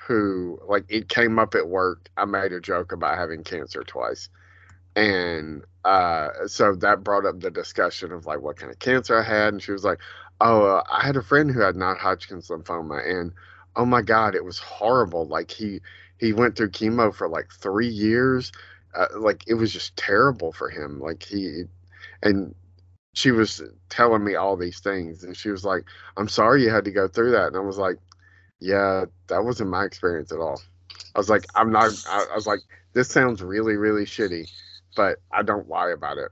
[0.02, 2.08] who like it came up at work.
[2.16, 4.28] I made a joke about having cancer twice.
[4.96, 9.22] And uh, so that brought up the discussion of like what kind of cancer I
[9.22, 10.00] had, and she was like,
[10.42, 13.32] "Oh, uh, I had a friend who had non-Hodgkin's lymphoma, and
[13.76, 15.26] oh my God, it was horrible.
[15.26, 15.80] Like he
[16.18, 18.52] he went through chemo for like three years.
[18.94, 21.00] Uh, like it was just terrible for him.
[21.00, 21.64] Like he
[22.22, 22.54] and
[23.14, 25.84] she was telling me all these things, and she was like,
[26.16, 27.98] "I'm sorry you had to go through that," and I was like,
[28.60, 30.60] "Yeah, that wasn't my experience at all."
[31.14, 32.60] I was like, "I'm not." I, I was like,
[32.94, 34.48] "This sounds really, really shitty."
[34.96, 36.30] but I don't lie about it.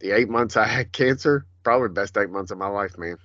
[0.00, 3.16] The eight months I had cancer, probably best eight months of my life, man.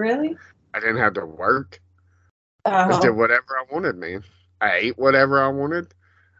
[0.00, 0.34] Really?
[0.72, 1.78] I didn't have to work.
[2.64, 3.02] I just oh.
[3.02, 4.24] did Oh, whatever I wanted, man.
[4.62, 5.92] I ate whatever I wanted.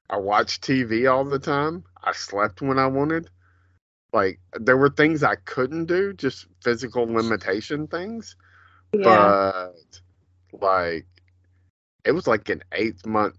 [0.08, 1.84] I watched TV all the time.
[2.02, 3.28] I slept when I wanted.
[4.14, 8.34] Like there were things I couldn't do, just physical limitation things.
[8.94, 9.68] yeah.
[10.52, 11.06] But like
[12.04, 13.36] it was like an eight month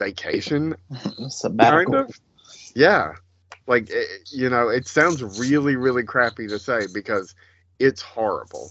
[0.00, 0.74] vacation
[1.28, 1.92] Sabbatical.
[1.92, 2.20] kind of
[2.74, 3.12] yeah
[3.68, 7.34] like it, you know it sounds really really crappy to say because
[7.78, 8.70] it's horrible.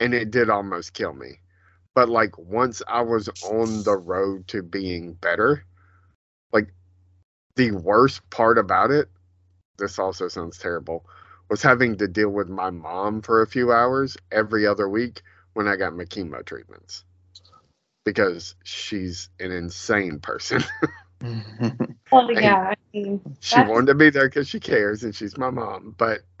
[0.00, 1.40] And it did almost kill me.
[1.94, 5.64] But like once i was on the road to being better
[6.52, 6.72] like
[7.56, 9.08] the worst part about it
[9.78, 11.04] this also sounds terrible
[11.50, 15.22] was having to deal with my mom for a few hours every other week
[15.54, 17.04] when i got my chemo treatments.
[18.04, 20.62] Because she's an insane person.
[22.10, 25.50] Well, yeah, I mean, she wanted to be there because she cares and she's my
[25.50, 25.94] mom.
[25.96, 26.20] But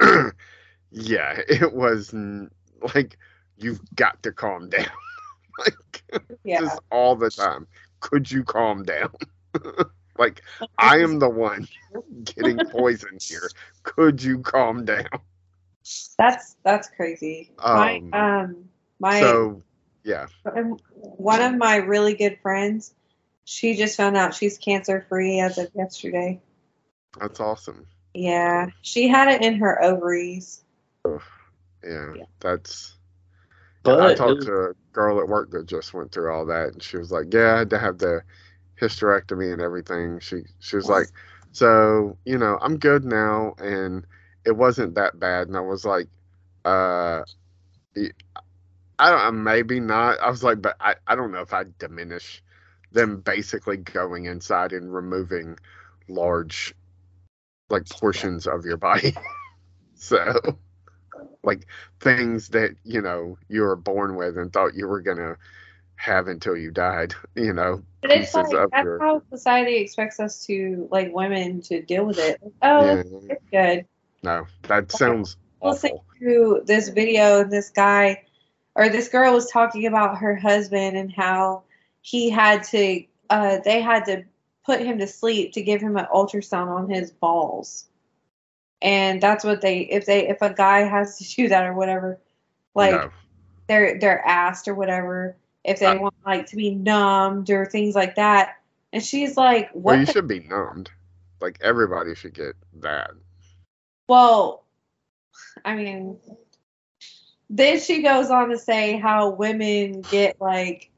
[0.90, 2.50] yeah, it was n-
[2.94, 3.18] like
[3.56, 4.86] you've got to calm down,
[5.58, 6.02] like
[6.44, 6.60] yeah.
[6.60, 7.66] just all the time.
[8.00, 9.10] Could you calm down?
[10.18, 10.42] like
[10.78, 11.68] I am the one
[12.24, 13.50] getting poisoned here.
[13.82, 15.08] Could you calm down?
[16.18, 17.50] That's that's crazy.
[17.72, 18.68] my Um, um
[18.98, 19.62] my So
[20.04, 22.94] yeah, one of my really good friends,
[23.44, 26.40] she just found out she's cancer free as of yesterday.
[27.18, 27.86] that's awesome.
[28.14, 30.64] Yeah, she had it in her ovaries.
[31.84, 32.24] Yeah, Yeah.
[32.40, 32.98] that's.
[33.82, 36.72] But I talked was- to a girl at work that just went through all that,
[36.72, 38.22] and she was like, "Yeah, I had to have the
[38.80, 41.08] hysterectomy and everything." She she was like,
[41.52, 44.06] "So you know, I'm good now, and
[44.44, 46.08] it wasn't that bad." And I was like,
[46.64, 47.24] "Uh,
[48.98, 52.42] I don't, maybe not." I was like, "But I I don't know if I diminish
[52.92, 55.58] them basically going inside and removing
[56.08, 56.74] large
[57.70, 59.14] like portions of your body."
[59.94, 60.40] so
[61.42, 61.66] like
[62.00, 65.36] things that you know you were born with and thought you were gonna
[65.96, 70.44] have until you died you know But it's like that's your how society expects us
[70.46, 72.40] to like women to deal with it.
[72.62, 73.86] Oh, yeah, it's good.
[74.22, 78.22] no that sounds We'll awful to this video this guy
[78.74, 81.64] or this girl was talking about her husband and how
[82.02, 84.24] he had to uh they had to
[84.64, 87.86] put him to sleep to give him an ultrasound on his balls
[88.82, 92.18] and that's what they if they if a guy has to do that or whatever
[92.74, 93.10] like no.
[93.68, 98.16] they're they're asked or whatever if they want like to be numbed or things like
[98.16, 98.56] that.
[98.92, 100.90] And she's like what well you should be numbed.
[101.40, 103.10] Like everybody should get that.
[104.08, 104.64] Well,
[105.64, 106.18] I mean,
[107.48, 110.90] then she goes on to say how women get like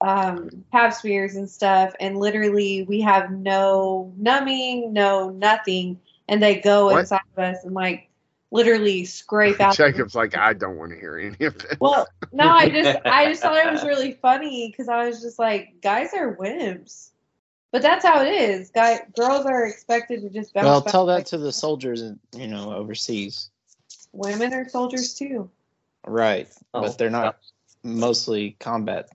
[0.00, 6.60] um, pap smears and stuff, and literally we have no numbing, no nothing, and they
[6.60, 7.00] go What?
[7.00, 8.08] inside of us and like
[8.50, 9.76] literally scrape out.
[9.76, 13.26] jacob's like i don't want to hear any of it Well, no, I just I
[13.26, 17.10] just thought it was really funny because I was just like, guys are wimps.
[17.72, 18.70] But that's how it is.
[18.70, 22.02] Guy, girls are expected to just bounce Well, back tell that like to the soldiers,
[22.02, 23.50] in, you know, overseas.
[24.12, 25.50] women are soldiers too.
[26.06, 27.36] Right, Oh, but they're not
[27.82, 29.08] mostly combat.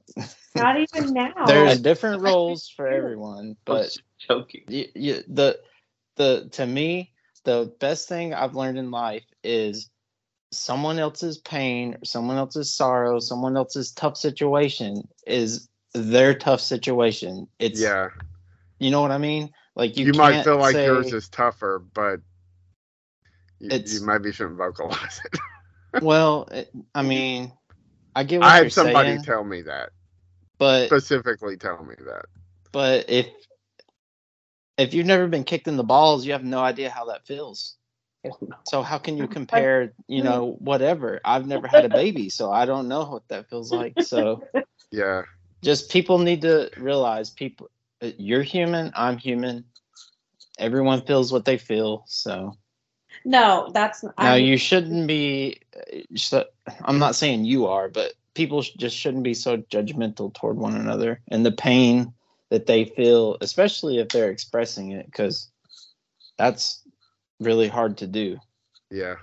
[0.55, 1.33] Not even now.
[1.45, 2.97] There's different roles for True.
[2.97, 4.63] everyone, I but was joking.
[4.67, 5.59] you, you, the
[6.19, 7.11] the to me
[7.45, 9.89] the best thing I've learned in life is
[10.51, 17.47] someone else's pain, someone else's sorrow, someone else's tough situation is their tough situation.
[17.57, 18.09] It's yeah
[18.77, 19.49] you know what I mean.
[19.75, 22.19] Like you, you, might feel like say, yours is tougher but
[23.59, 25.39] you, It's- you maybe shouldn't vocalize it
[26.03, 26.47] well.
[26.51, 27.53] It, I mean,
[28.15, 29.91] I get what i had somebody saying, tell me that
[30.57, 32.25] but specifically tell me that
[32.71, 33.27] but if
[34.79, 37.75] if you've never been kicked in the balls, you have no idea how that feels.
[38.63, 41.19] So how can you compare, you know, whatever?
[41.25, 44.01] I've never had a baby, so I don't know what that feels like.
[44.01, 44.43] So
[44.91, 45.23] yeah
[45.61, 47.69] just people need to realize people
[48.01, 49.65] you're human, I'm human.
[50.57, 52.05] Everyone feels what they feel.
[52.07, 52.53] So
[53.25, 56.45] no, that's now I, you shouldn't be uh, so-
[56.81, 61.21] I'm not saying you are, but people just shouldn't be so judgmental toward one another
[61.27, 62.13] and the pain
[62.49, 65.51] that they feel, especially if they're expressing it cuz
[66.37, 66.83] that's
[67.39, 68.37] really hard to do.
[68.89, 69.15] yeah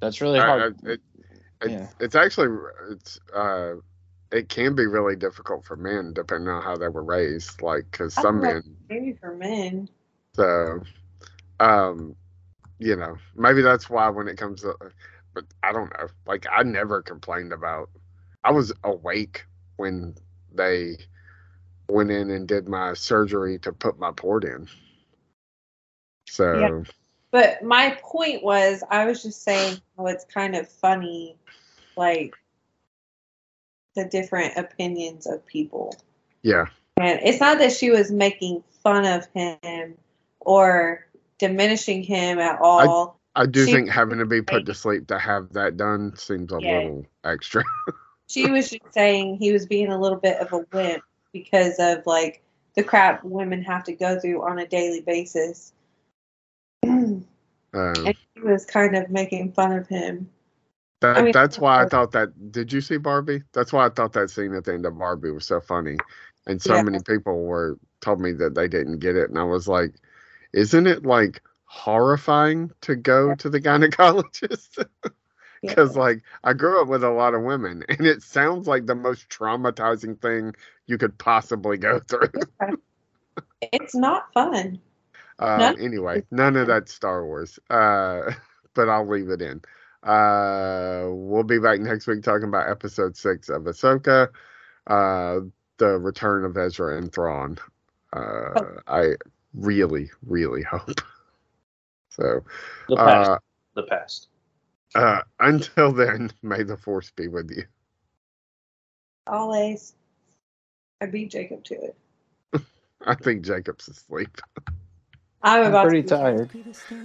[0.00, 0.76] That's really I- hard.
[0.84, 1.00] I- it,
[1.62, 1.88] it, Yeah.
[2.00, 2.48] it's actually
[2.90, 3.74] it's uh
[4.32, 8.14] it can be really difficult for men depending on how they were raised like because
[8.14, 9.88] some men maybe for men.
[10.34, 10.80] so
[11.60, 12.14] um
[12.78, 14.74] you know maybe that's why when it comes to
[15.34, 17.88] but i don't know like i never complained about
[18.44, 19.44] i was awake
[19.76, 20.14] when
[20.52, 20.96] they
[21.88, 24.66] went in and did my surgery to put my port in
[26.28, 26.82] so Yeah.
[27.30, 31.36] But my point was, I was just saying how it's kind of funny,
[31.96, 32.34] like
[33.94, 35.94] the different opinions of people.
[36.42, 36.66] yeah
[36.98, 39.96] And it's not that she was making fun of him
[40.40, 41.06] or
[41.38, 43.18] diminishing him at all.
[43.34, 46.52] i do She- think having to be put to sleep to have that done seems
[46.52, 46.76] a Yeah.
[46.76, 47.64] little extra
[48.28, 51.02] she was just saying he was being a little bit of a wimp
[51.32, 52.42] because of like
[52.74, 55.72] the crap women have to go through on a daily basis.
[56.82, 57.26] and
[57.74, 60.30] Um, she was kind of making fun of him.
[61.00, 62.52] that, I mean- that's why I thought that.
[62.52, 63.42] Did you see Barbie?
[63.52, 65.96] That's why I thought that scene at the end of Barbie was so funny,
[66.46, 66.82] and so Yeah.
[66.82, 69.94] many people were told me that they didn't get it, and I was like,
[70.52, 74.84] "Isn't it like horrifying to go to the gynecologist?"
[75.62, 78.94] Because like I grew up with a lot of women, and it sounds like the
[78.94, 80.54] most traumatizing thing
[80.86, 82.28] you could possibly go through.
[83.72, 84.80] It's not fun.
[85.38, 87.58] Um, None- anyway, none of that Star Wars.
[87.70, 88.32] Uh,
[88.74, 89.62] but I'll leave it in.
[90.02, 94.28] Uh, we'll be back next week talking about episode six of Ahsoka,
[94.88, 95.40] uh,
[95.78, 97.56] the return of Ezra and Thrawn.
[98.12, 99.12] Uh, I
[99.54, 101.00] really, really hope.
[102.10, 102.40] So,
[102.88, 103.30] The past.
[103.30, 103.38] uh,
[103.74, 104.28] the past.
[104.94, 107.64] Uh, until then, may the force be with you.
[109.26, 109.94] Always.
[111.00, 111.96] I beat Jacob to it.
[113.06, 114.40] I think Jacob's asleep.
[115.44, 116.08] I'm I'm about pretty to.
[116.08, 116.50] tired.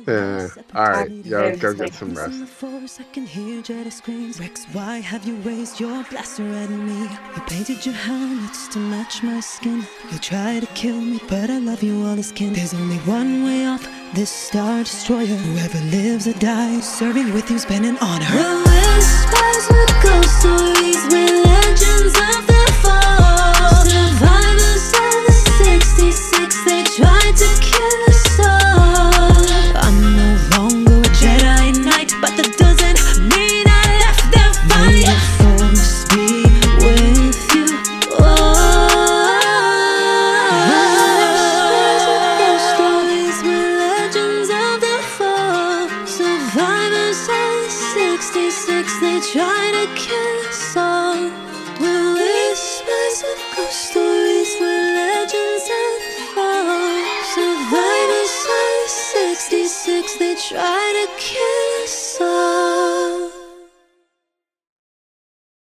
[0.07, 0.47] Yeah.
[0.75, 2.39] All right, yo, go get some rest.
[2.39, 4.39] the I can hear Jedi screams.
[4.39, 7.01] Rex, why have you raised your blaster at me?
[7.03, 9.83] You painted your helmets to match my skin.
[10.11, 12.53] You try to kill me, but I love you all as kin.
[12.53, 15.25] There's only one way off this star destroyer.
[15.25, 18.25] Whoever lives or dies, serving with you's been an honor.
[18.33, 23.85] We're whispers with ghost stories, we're legends of the fall.
[23.85, 25.33] Survivors of the
[25.65, 27.76] 66, they tried to kill
[60.49, 61.06] try to.